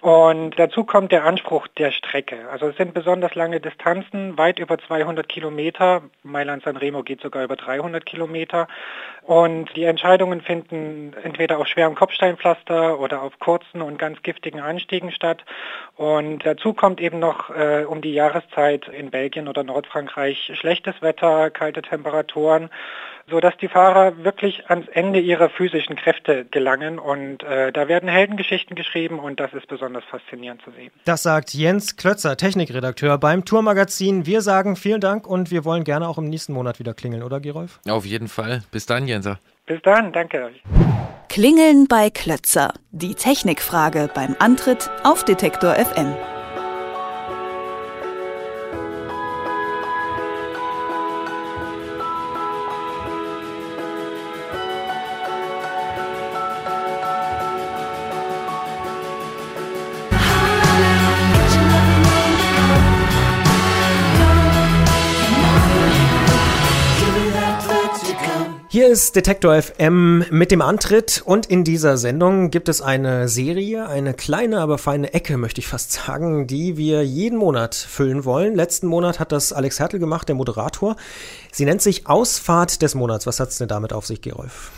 [0.00, 2.48] Und dazu kommt der Anspruch der Strecke.
[2.50, 6.02] Also es sind besonders lange Distanzen, weit über 200 Kilometer.
[6.22, 8.66] Mailand-San Remo geht sogar über 300 Kilometer.
[9.22, 15.12] Und die Entscheidungen finden entweder auf schwerem Kopfsteinpflaster oder auf kurzen und ganz giftigen Anstiegen
[15.12, 15.44] statt.
[15.96, 21.50] Und dazu kommt eben noch äh, um die Jahreszeit in Belgien oder Nordfrankreich schlechtes Wetter,
[21.50, 22.70] kalte Temperaturen
[23.30, 26.98] sodass die Fahrer wirklich ans Ende ihrer physischen Kräfte gelangen.
[26.98, 30.90] Und äh, da werden Heldengeschichten geschrieben und das ist besonders faszinierend zu sehen.
[31.04, 34.26] Das sagt Jens Klötzer, Technikredakteur beim Tourmagazin.
[34.26, 37.40] Wir sagen vielen Dank und wir wollen gerne auch im nächsten Monat wieder klingeln, oder
[37.40, 37.80] Gerolf?
[37.88, 38.62] Auf jeden Fall.
[38.70, 39.38] Bis dann, Jenser.
[39.66, 40.62] Bis dann, danke euch.
[41.28, 42.74] Klingeln bei Klötzer.
[42.90, 46.14] Die Technikfrage beim Antritt auf Detektor FM.
[68.72, 73.88] Hier ist Detektor FM mit dem Antritt und in dieser Sendung gibt es eine Serie,
[73.88, 78.54] eine kleine, aber feine Ecke, möchte ich fast sagen, die wir jeden Monat füllen wollen.
[78.54, 80.94] Letzten Monat hat das Alex Hertel gemacht, der Moderator.
[81.50, 83.26] Sie nennt sich Ausfahrt des Monats.
[83.26, 84.70] Was hat es denn damit auf sich, Gerolf?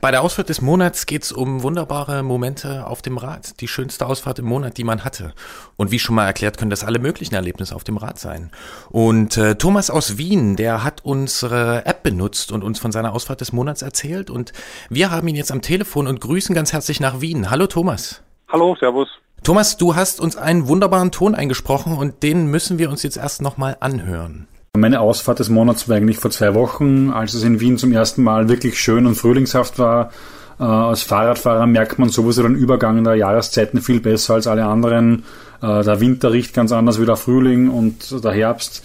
[0.00, 3.60] Bei der Ausfahrt des Monats geht's um wunderbare Momente auf dem Rad.
[3.60, 5.34] Die schönste Ausfahrt im Monat, die man hatte.
[5.76, 8.52] Und wie schon mal erklärt, können das alle möglichen Erlebnisse auf dem Rad sein.
[8.90, 13.40] Und äh, Thomas aus Wien, der hat unsere App benutzt und uns von seiner Ausfahrt
[13.40, 14.30] des Monats erzählt.
[14.30, 14.52] Und
[14.88, 17.50] wir haben ihn jetzt am Telefon und grüßen ganz herzlich nach Wien.
[17.50, 18.22] Hallo Thomas.
[18.46, 19.08] Hallo, Servus.
[19.42, 23.42] Thomas, du hast uns einen wunderbaren Ton eingesprochen und den müssen wir uns jetzt erst
[23.42, 24.46] nochmal anhören.
[24.78, 28.22] Meine Ausfahrt des Monats war eigentlich vor zwei Wochen, als es in Wien zum ersten
[28.22, 30.12] Mal wirklich schön und frühlingshaft war.
[30.60, 35.24] Äh, als Fahrradfahrer merkt man sowieso den Übergang der Jahreszeiten viel besser als alle anderen.
[35.62, 38.84] Äh, der Winter riecht ganz anders wie der Frühling und der Herbst.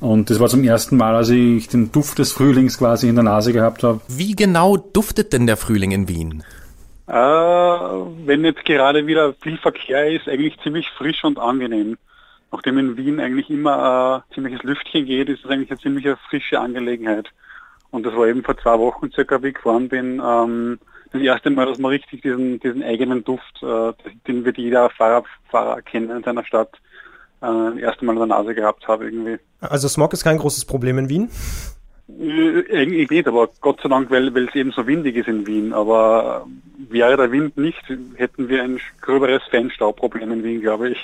[0.00, 3.24] Und das war zum ersten Mal, als ich den Duft des Frühlings quasi in der
[3.24, 4.00] Nase gehabt habe.
[4.08, 6.42] Wie genau duftet denn der Frühling in Wien?
[7.06, 11.98] Äh, wenn jetzt gerade wieder viel Verkehr ist, eigentlich ziemlich frisch und angenehm
[12.54, 16.60] nachdem in Wien eigentlich immer ein ziemliches Lüftchen geht, ist es eigentlich eine ziemlich frische
[16.60, 17.28] Angelegenheit.
[17.90, 20.78] Und das war eben vor zwei Wochen circa, wie ich gefahren bin, ähm,
[21.12, 23.92] das erste Mal, dass man richtig diesen, diesen eigenen Duft, äh,
[24.26, 26.72] den wird jeder Fahrer, Fahrer kennen in seiner Stadt,
[27.40, 29.38] äh, das erste Mal in der Nase gehabt habe irgendwie.
[29.60, 31.30] Also Smog ist kein großes Problem in Wien?
[32.08, 35.46] Äh, eigentlich nicht, aber Gott sei Dank, weil, weil es eben so windig ist in
[35.46, 35.72] Wien.
[35.72, 37.82] Aber wäre der Wind nicht,
[38.16, 40.98] hätten wir ein gröberes Feinstaubproblem in Wien, glaube ich,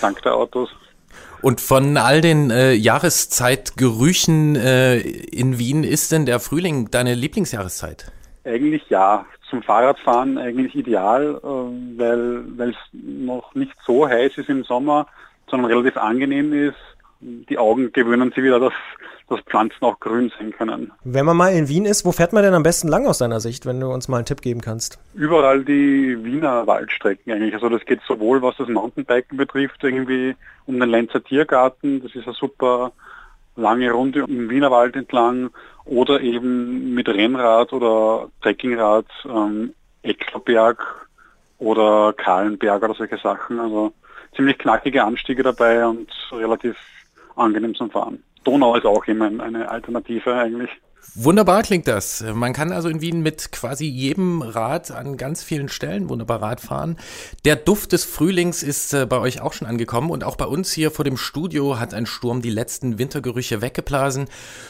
[0.00, 0.70] dank der Autos.
[1.40, 8.10] Und von all den äh, Jahreszeitgerüchen äh, in Wien ist denn der Frühling deine Lieblingsjahreszeit?
[8.44, 9.26] Eigentlich ja.
[9.50, 15.06] Zum Fahrradfahren eigentlich ideal, äh, weil es noch nicht so heiß ist im Sommer,
[15.48, 16.76] sondern relativ angenehm ist.
[17.20, 18.74] Die Augen gewöhnen sich wieder, dass,
[19.28, 20.92] dass Pflanzen auch grün sein können.
[21.04, 23.40] Wenn man mal in Wien ist, wo fährt man denn am besten lang aus deiner
[23.40, 24.98] Sicht, wenn du uns mal einen Tipp geben kannst?
[25.14, 27.54] Überall die Wiener Waldstrecken eigentlich.
[27.54, 30.34] Also das geht sowohl, was das Mountainbiken betrifft, irgendwie
[30.66, 32.92] um den Lenzer Tiergarten, das ist eine super
[33.56, 35.50] lange Runde im Wienerwald entlang,
[35.84, 41.08] oder eben mit Rennrad oder Trekkingrad ähm, Ecklerberg
[41.58, 43.58] oder Kahlenberg oder solche Sachen.
[43.58, 43.92] Also
[44.36, 46.76] ziemlich knackige Anstiege dabei und relativ
[47.36, 48.22] angenehm zum Fahren.
[48.44, 50.70] Donau ist auch immer eine Alternative eigentlich.
[51.14, 52.24] Wunderbar klingt das.
[52.34, 56.60] Man kann also in Wien mit quasi jedem Rad an ganz vielen Stellen wunderbar Rad
[56.60, 56.96] fahren.
[57.44, 60.70] Der Duft des Frühlings ist äh, bei euch auch schon angekommen und auch bei uns
[60.70, 64.28] hier vor dem Studio hat ein Sturm die letzten Wintergerüche weggeblasen.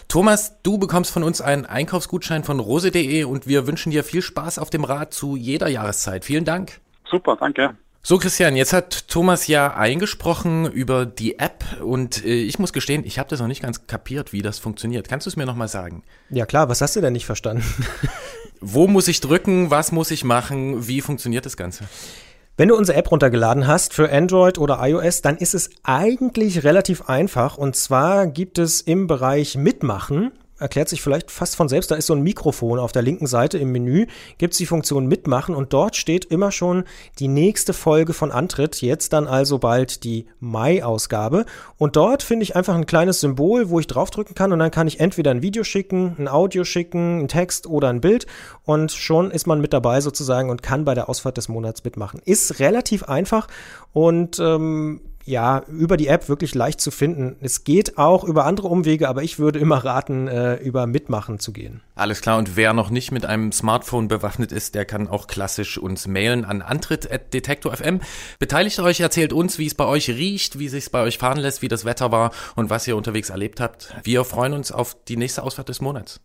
[0.09, 4.59] Thomas, du bekommst von uns einen Einkaufsgutschein von rose.de und wir wünschen dir viel Spaß
[4.59, 6.25] auf dem Rad zu jeder Jahreszeit.
[6.25, 6.81] Vielen Dank.
[7.11, 7.77] Super, danke.
[8.09, 13.05] So, Christian, jetzt hat Thomas ja eingesprochen über die App und äh, ich muss gestehen,
[13.05, 15.11] ich habe das noch nicht ganz kapiert, wie das funktioniert.
[15.11, 16.03] Kannst du es mir nochmal sagen?
[16.31, 17.63] Ja klar, was hast du denn nicht verstanden?
[18.63, 19.71] Wo muss ich drücken?
[19.71, 20.89] Was muss ich machen?
[20.89, 21.85] Wie funktioniert das Ganze?
[22.57, 27.11] Wenn du unsere App runtergeladen hast für Android oder iOS, dann ist es eigentlich relativ
[27.11, 27.59] einfach.
[27.59, 31.91] Und zwar gibt es im Bereich Mitmachen erklärt sich vielleicht fast von selbst.
[31.91, 34.07] Da ist so ein Mikrofon auf der linken Seite im Menü,
[34.39, 36.85] gibt es die Funktion Mitmachen und dort steht immer schon
[37.19, 38.81] die nächste Folge von Antritt.
[38.81, 41.45] Jetzt dann also bald die Mai-Ausgabe.
[41.77, 44.87] Und dort finde ich einfach ein kleines Symbol, wo ich draufdrücken kann und dann kann
[44.87, 48.27] ich entweder ein Video schicken, ein Audio schicken, ein Text oder ein Bild
[48.65, 52.21] und schon ist man mit dabei sozusagen und kann bei der Ausfahrt des Monats mitmachen.
[52.25, 53.49] Ist relativ einfach
[53.93, 57.37] und ähm, ja, über die App wirklich leicht zu finden.
[57.41, 61.53] Es geht auch über andere Umwege, aber ich würde immer raten, äh, über Mitmachen zu
[61.53, 61.83] gehen.
[61.95, 65.77] Alles klar, und wer noch nicht mit einem Smartphone bewaffnet ist, der kann auch klassisch
[65.77, 68.01] uns mailen an antritt.detektor.fm.
[68.39, 71.61] Beteiligt euch, erzählt uns, wie es bei euch riecht, wie es bei euch fahren lässt,
[71.61, 73.95] wie das Wetter war und was ihr unterwegs erlebt habt.
[74.03, 76.21] Wir freuen uns auf die nächste Ausfahrt des Monats.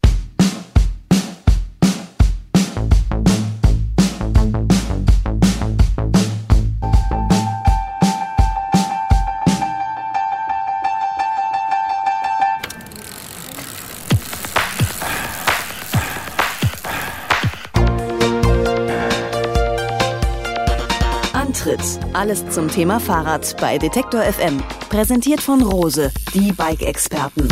[22.23, 24.63] Alles zum Thema Fahrrad bei Detektor FM.
[24.87, 27.49] Präsentiert von Rose, die Bike-Experten.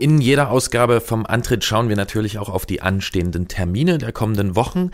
[0.00, 4.56] In jeder Ausgabe vom Antritt schauen wir natürlich auch auf die anstehenden Termine der kommenden
[4.56, 4.90] Wochen.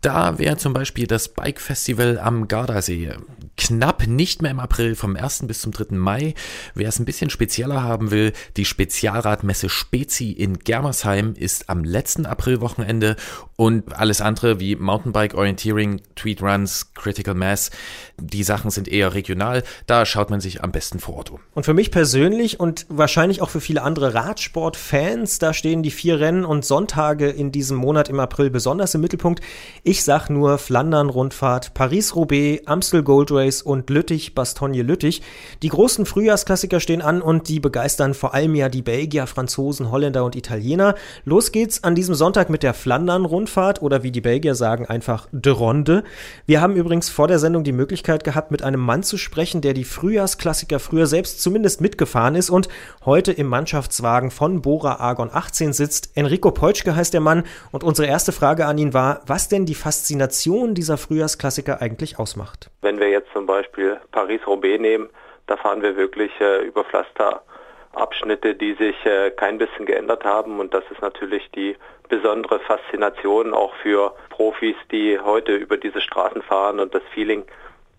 [0.00, 3.14] Da wäre zum Beispiel das Bike Festival am Gardasee.
[3.56, 5.48] Knapp nicht mehr im April, vom 1.
[5.48, 5.96] bis zum 3.
[5.96, 6.34] Mai.
[6.74, 12.26] Wer es ein bisschen spezieller haben will, die Spezialradmesse Spezi in Germersheim ist am letzten
[12.26, 13.16] Aprilwochenende
[13.56, 17.72] und alles andere wie Mountainbike Orienteering, Tweet Runs, Critical Mass,
[18.16, 19.64] die Sachen sind eher regional.
[19.86, 21.40] Da schaut man sich am besten vor Ort um.
[21.54, 26.20] Und für mich persönlich und wahrscheinlich auch für viele andere Radsport-Fans, da stehen die vier
[26.20, 29.40] Rennen und Sonntage in diesem Monat im April besonders im Mittelpunkt.
[29.90, 35.22] Ich sag nur Flandern-Rundfahrt, Paris-Roubaix, Amstel Gold Race und Lüttich-Bastogne-Lüttich.
[35.62, 40.26] Die großen Frühjahrsklassiker stehen an und die begeistern vor allem ja die Belgier, Franzosen, Holländer
[40.26, 40.94] und Italiener.
[41.24, 45.54] Los geht's an diesem Sonntag mit der Flandern-Rundfahrt oder wie die Belgier sagen, einfach de
[45.54, 46.04] Ronde.
[46.44, 49.72] Wir haben übrigens vor der Sendung die Möglichkeit gehabt, mit einem Mann zu sprechen, der
[49.72, 52.68] die Frühjahrsklassiker früher selbst zumindest mitgefahren ist und
[53.06, 56.10] heute im Mannschaftswagen von Bora Argon 18 sitzt.
[56.12, 59.77] Enrico Peutschke heißt der Mann und unsere erste Frage an ihn war, was denn die
[59.78, 62.70] Faszination dieser Frühjahrsklassiker eigentlich ausmacht.
[62.82, 65.08] Wenn wir jetzt zum Beispiel Paris-Roubaix nehmen,
[65.46, 70.74] da fahren wir wirklich äh, über Pflasterabschnitte, die sich äh, kein bisschen geändert haben und
[70.74, 71.76] das ist natürlich die
[72.08, 77.44] besondere Faszination auch für Profis, die heute über diese Straßen fahren und das Feeling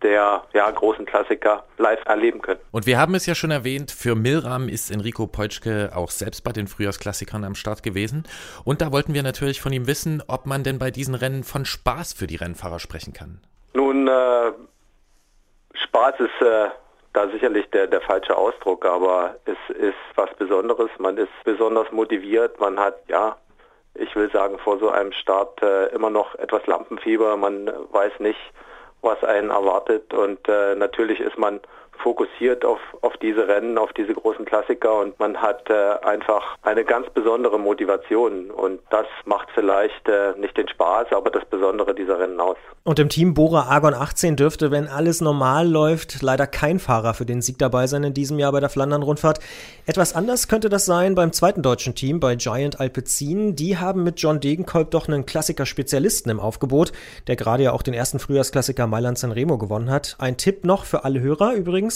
[0.01, 2.59] der ja, großen Klassiker live erleben können.
[2.71, 6.51] Und wir haben es ja schon erwähnt, für Milram ist Enrico Peutschke auch selbst bei
[6.51, 8.23] den Frühjahrsklassikern am Start gewesen.
[8.63, 11.65] Und da wollten wir natürlich von ihm wissen, ob man denn bei diesen Rennen von
[11.65, 13.41] Spaß für die Rennfahrer sprechen kann.
[13.73, 14.51] Nun, äh,
[15.73, 16.69] Spaß ist äh,
[17.13, 20.89] da sicherlich der, der falsche Ausdruck, aber es ist was Besonderes.
[20.99, 23.37] Man ist besonders motiviert, man hat, ja,
[23.95, 27.35] ich will sagen, vor so einem Start äh, immer noch etwas Lampenfieber.
[27.37, 28.39] Man weiß nicht,
[29.01, 30.13] was einen erwartet.
[30.13, 31.59] Und äh, natürlich ist man
[32.01, 36.83] fokussiert auf, auf diese Rennen, auf diese großen Klassiker und man hat äh, einfach eine
[36.83, 42.19] ganz besondere Motivation und das macht vielleicht äh, nicht den Spaß, aber das Besondere dieser
[42.19, 42.57] Rennen aus.
[42.83, 47.25] Und im Team Bora Argon 18 dürfte, wenn alles normal läuft, leider kein Fahrer für
[47.25, 49.39] den Sieg dabei sein in diesem Jahr bei der Flandern-Rundfahrt.
[49.85, 53.55] Etwas anders könnte das sein beim zweiten deutschen Team, bei Giant Alpecin.
[53.55, 56.93] Die haben mit John Degenkolb doch einen Klassiker-Spezialisten im Aufgebot,
[57.27, 60.15] der gerade ja auch den ersten Frühjahrsklassiker Mailand San Remo gewonnen hat.
[60.19, 61.88] Ein Tipp noch für alle Hörer übrigens.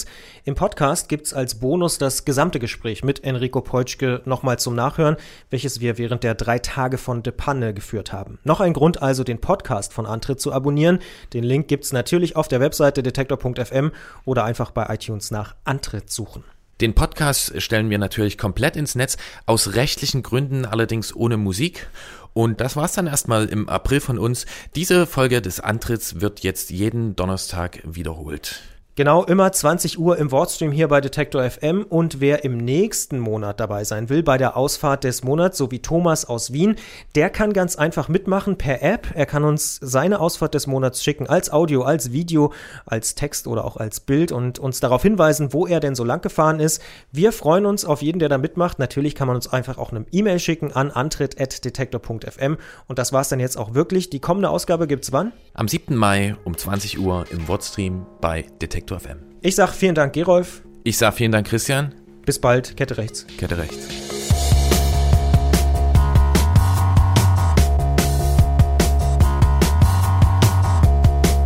[0.45, 5.17] Im Podcast gibt es als Bonus das gesamte Gespräch mit Enrico Peutschke nochmal zum Nachhören,
[5.49, 8.39] welches wir während der drei Tage von De Panne geführt haben.
[8.43, 10.99] Noch ein Grund also, den Podcast von Antritt zu abonnieren.
[11.33, 13.91] Den Link gibt es natürlich auf der Webseite detektor.fm
[14.25, 16.43] oder einfach bei iTunes nach Antritt suchen.
[16.81, 21.87] Den Podcast stellen wir natürlich komplett ins Netz, aus rechtlichen Gründen allerdings ohne Musik.
[22.33, 24.45] Und das war's dann erstmal im April von uns.
[24.75, 28.72] Diese Folge des Antritts wird jetzt jeden Donnerstag wiederholt.
[28.95, 33.59] Genau, immer 20 Uhr im Wordstream hier bei Detektor FM und wer im nächsten Monat
[33.59, 36.75] dabei sein will, bei der Ausfahrt des Monats, so wie Thomas aus Wien,
[37.15, 39.07] der kann ganz einfach mitmachen per App.
[39.15, 42.53] Er kann uns seine Ausfahrt des Monats schicken, als Audio, als Video,
[42.85, 46.21] als Text oder auch als Bild und uns darauf hinweisen, wo er denn so lang
[46.21, 46.79] gefahren ist.
[47.11, 48.77] Wir freuen uns auf jeden, der da mitmacht.
[48.77, 53.39] Natürlich kann man uns einfach auch eine E-Mail schicken an antritt.detektor.fm und das war's dann
[53.39, 54.11] jetzt auch wirklich.
[54.11, 55.31] Die kommende Ausgabe gibt's wann?
[55.55, 55.95] Am 7.
[55.95, 59.19] Mai um 20 Uhr im Wordstream bei Detektor Detektor FM.
[59.41, 60.61] Ich sag vielen Dank, Gerolf.
[60.83, 61.93] Ich sag vielen Dank, Christian.
[62.25, 62.75] Bis bald.
[62.77, 63.25] Kette rechts.
[63.37, 64.42] Kette rechts.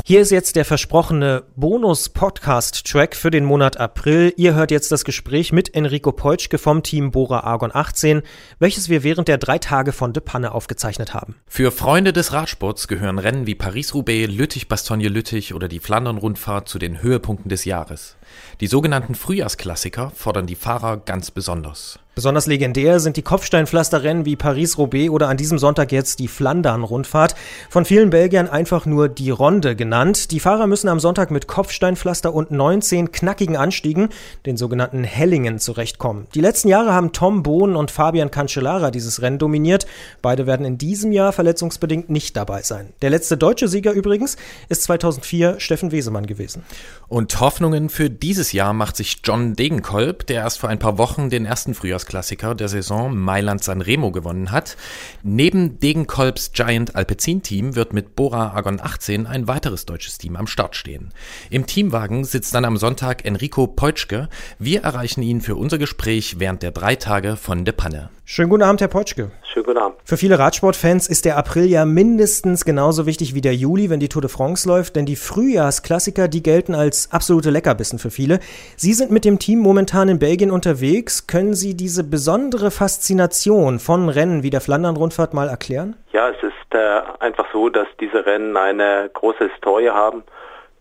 [0.10, 4.34] Hier ist jetzt der versprochene Bonus-Podcast-Track für den Monat April.
[4.38, 8.22] Ihr hört jetzt das Gespräch mit Enrico Peutschke vom Team Bora Argon 18,
[8.58, 11.36] welches wir während der drei Tage von De Panne aufgezeichnet haben.
[11.46, 17.50] Für Freunde des Radsports gehören Rennen wie Paris-Roubaix, Lüttich-Bastogne-Lüttich oder die Flandern-Rundfahrt zu den Höhepunkten
[17.50, 18.16] des Jahres.
[18.60, 22.00] Die sogenannten Frühjahrsklassiker fordern die Fahrer ganz besonders.
[22.18, 27.36] Besonders legendär sind die Kopfsteinpflasterrennen wie Paris-Roubaix oder an diesem Sonntag jetzt die Flandern-Rundfahrt.
[27.70, 30.32] Von vielen Belgiern einfach nur die Ronde genannt.
[30.32, 34.10] Die Fahrer müssen am Sonntag mit Kopfsteinpflaster und 19 knackigen Anstiegen,
[34.48, 36.26] den sogenannten Hellingen, zurechtkommen.
[36.34, 39.86] Die letzten Jahre haben Tom Bohn und Fabian Cancellara dieses Rennen dominiert.
[40.24, 42.94] Beide werden in diesem Jahr verletzungsbedingt nicht dabei sein.
[43.04, 44.38] Der letzte deutsche Sieger übrigens
[44.70, 46.64] ist 2004 Steffen Wesemann gewesen.
[47.10, 51.30] Und Hoffnungen für dieses Jahr macht sich John Degenkolb, der erst vor ein paar Wochen
[51.30, 54.78] den ersten Frühjahrsklassiker der Saison Mailand Sanremo gewonnen hat.
[55.24, 60.48] Neben Degenkolbs Giant Alpecin Team wird mit Bora Argon 18 ein weiteres deutsches Team am
[60.48, 61.14] Start stehen.
[61.50, 64.30] Im Teamwagen sitzt dann am Sonntag Enrico Peutschke.
[64.60, 68.10] Wir erreichen ihn für unser Gespräch während der drei Tage von De Panne.
[68.30, 69.32] Schönen guten Abend, Herr Potschke.
[69.42, 70.00] Schönen guten Abend.
[70.04, 74.10] Für viele Radsportfans ist der April ja mindestens genauso wichtig wie der Juli, wenn die
[74.10, 78.40] Tour de France läuft, denn die Frühjahrsklassiker, die gelten als absolute Leckerbissen für viele.
[78.76, 81.28] Sie sind mit dem Team momentan in Belgien unterwegs.
[81.28, 85.96] Können Sie diese besondere Faszination von Rennen wie der Flandern-Rundfahrt mal erklären?
[86.12, 90.24] Ja, es ist äh, einfach so, dass diese Rennen eine große Historie haben.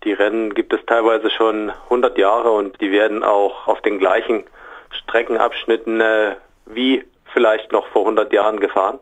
[0.03, 4.43] Die Rennen gibt es teilweise schon 100 Jahre und die werden auch auf den gleichen
[4.91, 6.35] Streckenabschnitten äh,
[6.67, 8.99] wie vielleicht noch vor 100 Jahren gefahren.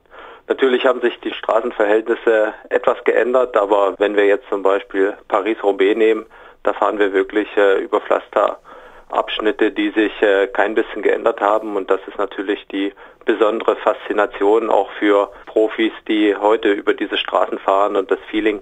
[0.47, 6.27] Natürlich haben sich die Straßenverhältnisse etwas geändert, aber wenn wir jetzt zum Beispiel Paris-Roubaix nehmen,
[6.62, 11.91] da fahren wir wirklich äh, über Pflasterabschnitte, die sich äh, kein bisschen geändert haben und
[11.91, 12.93] das ist natürlich die
[13.25, 18.61] besondere Faszination auch für Profis, die heute über diese Straßen fahren und das Feeling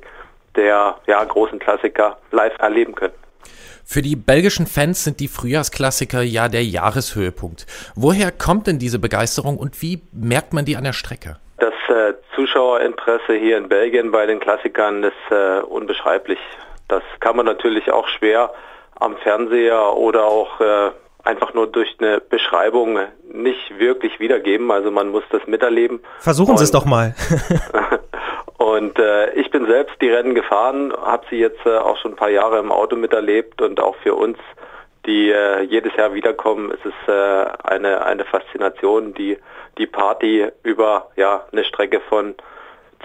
[0.54, 3.14] der ja, großen Klassiker live erleben können.
[3.84, 7.66] Für die belgischen Fans sind die Frühjahrsklassiker ja der Jahreshöhepunkt.
[7.94, 11.36] Woher kommt denn diese Begeisterung und wie merkt man die an der Strecke?
[11.58, 16.38] Das äh, Zuschauerinteresse hier in Belgien bei den Klassikern ist äh, unbeschreiblich.
[16.88, 18.52] Das kann man natürlich auch schwer
[18.98, 20.90] am Fernseher oder auch äh,
[21.24, 22.98] einfach nur durch eine Beschreibung
[23.32, 24.70] nicht wirklich wiedergeben.
[24.70, 26.00] Also man muss das miterleben.
[26.18, 27.14] Versuchen Sie es doch mal.
[28.62, 32.16] Und äh, ich bin selbst die Rennen gefahren, habe sie jetzt äh, auch schon ein
[32.16, 34.38] paar Jahre im Auto miterlebt und auch für uns,
[35.04, 39.36] die äh, jedes Jahr wiederkommen, ist es äh, eine, eine Faszination, die,
[39.78, 42.36] die Party über ja, eine Strecke von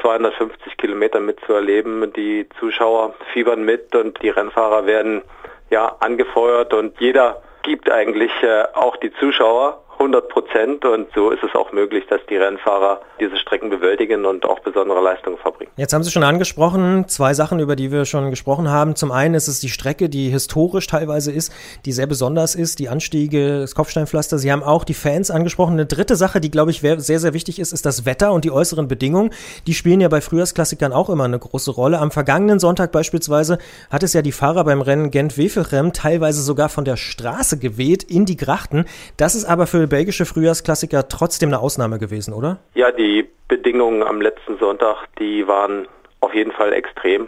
[0.01, 2.13] 250 Kilometern mitzuerleben.
[2.13, 5.23] Die Zuschauer fiebern mit und die Rennfahrer werden
[5.71, 11.43] ja angefeuert und jeder gibt eigentlich äh, auch die Zuschauer 100 Prozent und so ist
[11.43, 15.71] es auch möglich, dass die Rennfahrer diese Strecken bewältigen und auch besondere Leistungen verbringen.
[15.75, 18.95] Jetzt haben Sie schon angesprochen, zwei Sachen, über die wir schon gesprochen haben.
[18.95, 21.51] Zum einen ist es die Strecke, die historisch teilweise ist,
[21.85, 24.37] die sehr besonders ist, die Anstiege, das Kopfsteinpflaster.
[24.37, 25.73] Sie haben auch die Fans angesprochen.
[25.73, 28.51] Eine dritte Sache, die, glaube ich, sehr, sehr wichtig ist, ist das Wetter und die
[28.51, 29.31] äußeren Bedingungen.
[29.65, 31.99] Die spielen ja bei Frühjahrsklassikern auch immer eine große Rolle.
[31.99, 33.57] Am vergangenen Sonntag beispielsweise
[33.89, 38.25] hat es ja die Fahrer beim Rennen Gent-Wevelgem teilweise sogar von der Straße geweht in
[38.25, 38.85] die Grachten.
[39.17, 42.57] Das ist aber für belgische Frühjahrsklassiker trotzdem eine Ausnahme gewesen, oder?
[42.73, 45.87] Ja, die Bedingungen am letzten Sonntag, die waren
[46.19, 47.27] auf jeden Fall extrem.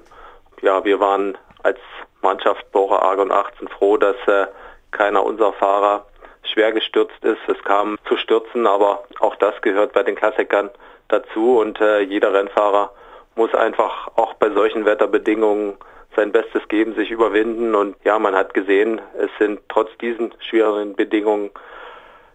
[0.62, 1.80] Ja, wir waren als
[2.22, 4.48] Mannschaft Bora Argon 18 froh, dass äh,
[4.92, 6.06] keiner unserer Fahrer
[6.44, 7.40] schwer gestürzt ist.
[7.48, 10.70] Es kam zu Stürzen, aber auch das gehört bei den Klassikern
[11.08, 12.92] dazu und äh, jeder Rennfahrer
[13.36, 15.78] muss einfach auch bei solchen Wetterbedingungen
[16.16, 20.96] sein Bestes geben, sich überwinden und ja, man hat gesehen, es sind trotz diesen schweren
[20.96, 21.52] Bedingungen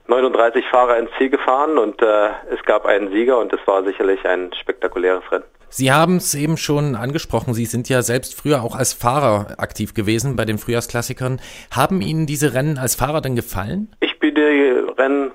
[0.07, 4.24] 39 Fahrer ins Ziel gefahren und äh, es gab einen Sieger und es war sicherlich
[4.26, 5.44] ein spektakuläres Rennen.
[5.70, 9.94] Sie haben es eben schon angesprochen, Sie sind ja selbst früher auch als Fahrer aktiv
[9.94, 11.40] gewesen bei den Frühjahrsklassikern.
[11.74, 13.94] Haben Ihnen diese Rennen als Fahrer denn gefallen?
[14.00, 15.32] Ich bin die Rennen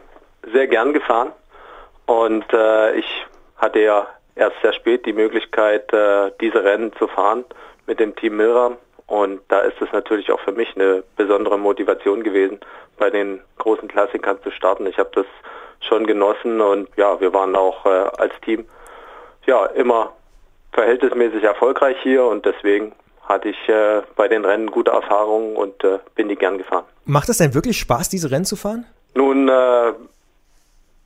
[0.54, 1.32] sehr gern gefahren
[2.06, 3.26] und äh, ich
[3.58, 7.44] hatte ja erst sehr spät die Möglichkeit, äh, diese Rennen zu fahren
[7.88, 8.78] mit dem Team Milram
[9.10, 12.60] und da ist es natürlich auch für mich eine besondere Motivation gewesen,
[12.98, 14.86] bei den großen Klassikern zu starten.
[14.86, 15.26] Ich habe das
[15.82, 18.66] schon genossen und ja, wir waren auch äh, als Team
[19.46, 20.14] ja immer
[20.74, 22.94] verhältnismäßig erfolgreich hier und deswegen
[23.24, 26.86] hatte ich äh, bei den Rennen gute Erfahrungen und äh, bin die gern gefahren.
[27.06, 28.86] Macht es denn wirklich Spaß, diese Rennen zu fahren?
[29.16, 29.94] Nun, äh,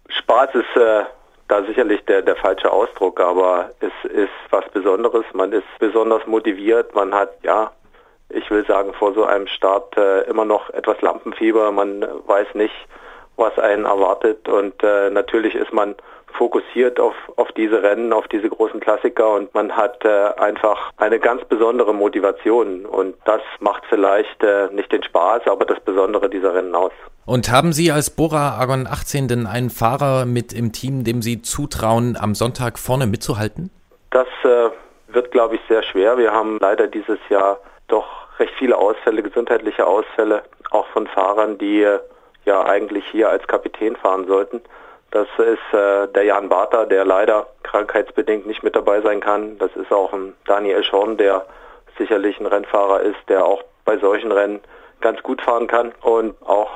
[0.10, 1.04] Spaß ist äh,
[1.48, 5.26] da sicherlich der, der falsche Ausdruck, aber es ist was Besonderes.
[5.34, 7.72] Man ist besonders motiviert, man hat ja
[8.34, 11.72] ich will sagen, vor so einem Start äh, immer noch etwas Lampenfieber.
[11.72, 12.74] Man weiß nicht,
[13.36, 15.96] was einen erwartet und äh, natürlich ist man
[16.34, 21.20] fokussiert auf, auf diese Rennen, auf diese großen Klassiker und man hat äh, einfach eine
[21.20, 26.54] ganz besondere Motivation und das macht vielleicht äh, nicht den Spaß, aber das Besondere dieser
[26.54, 26.92] Rennen aus.
[27.26, 31.42] Und haben Sie als Bora Argon 18 denn einen Fahrer mit im Team, dem Sie
[31.42, 33.70] zutrauen, am Sonntag vorne mitzuhalten?
[34.12, 34.70] Das äh,
[35.08, 36.18] wird, glaube ich, sehr schwer.
[36.18, 41.88] Wir haben leider dieses Jahr doch recht viele Ausfälle, gesundheitliche Ausfälle, auch von Fahrern, die
[42.46, 44.62] ja eigentlich hier als Kapitän fahren sollten.
[45.12, 49.60] Das ist äh, der Jan Barter, der leider krankheitsbedingt nicht mit dabei sein kann.
[49.60, 51.46] Das ist auch ein Daniel Schorn, der
[52.00, 54.60] sicherlich ein Rennfahrer ist, der auch bei solchen Rennen
[55.02, 55.94] ganz gut fahren kann.
[56.02, 56.72] Und auch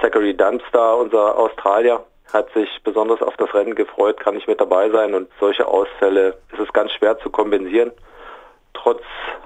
[0.00, 4.88] Zachary Dumpster, unser Australier, hat sich besonders auf das Rennen gefreut, kann nicht mit dabei
[4.90, 5.14] sein.
[5.14, 7.90] Und solche Ausfälle ist es ganz schwer zu kompensieren.
[8.76, 9.02] Trotz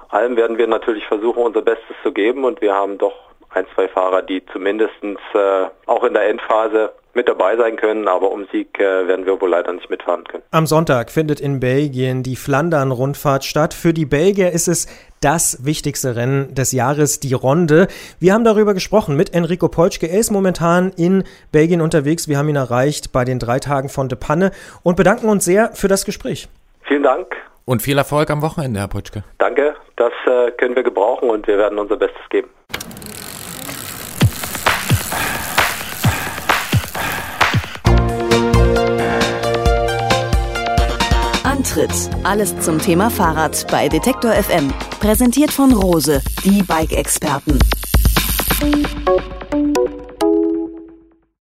[0.09, 2.43] allem werden wir natürlich versuchen, unser Bestes zu geben.
[2.45, 3.13] Und wir haben doch
[3.49, 4.93] ein, zwei Fahrer, die zumindest
[5.33, 9.41] äh, auch in der Endphase mit dabei sein können, aber um Sieg äh, werden wir
[9.41, 10.43] wohl leider nicht mitfahren können.
[10.51, 13.73] Am Sonntag findet in Belgien die Flandern-Rundfahrt statt.
[13.73, 14.87] Für die Belgier ist es
[15.19, 17.87] das wichtigste Rennen des Jahres, die Ronde.
[18.19, 20.07] Wir haben darüber gesprochen mit Enrico Polschke.
[20.07, 22.29] Er ist momentan in Belgien unterwegs.
[22.29, 24.51] Wir haben ihn erreicht bei den drei Tagen von De Panne
[24.83, 26.47] und bedanken uns sehr für das Gespräch.
[26.87, 27.35] Vielen Dank.
[27.65, 29.23] Und viel Erfolg am Wochenende, Herr Polschke.
[29.37, 32.49] Danke, das äh, können wir gebrauchen und wir werden unser Bestes geben.
[41.43, 42.09] Antritt.
[42.23, 44.73] Alles zum Thema Fahrrad bei Detektor FM.
[44.99, 47.59] Präsentiert von Rose, die Bike-Experten.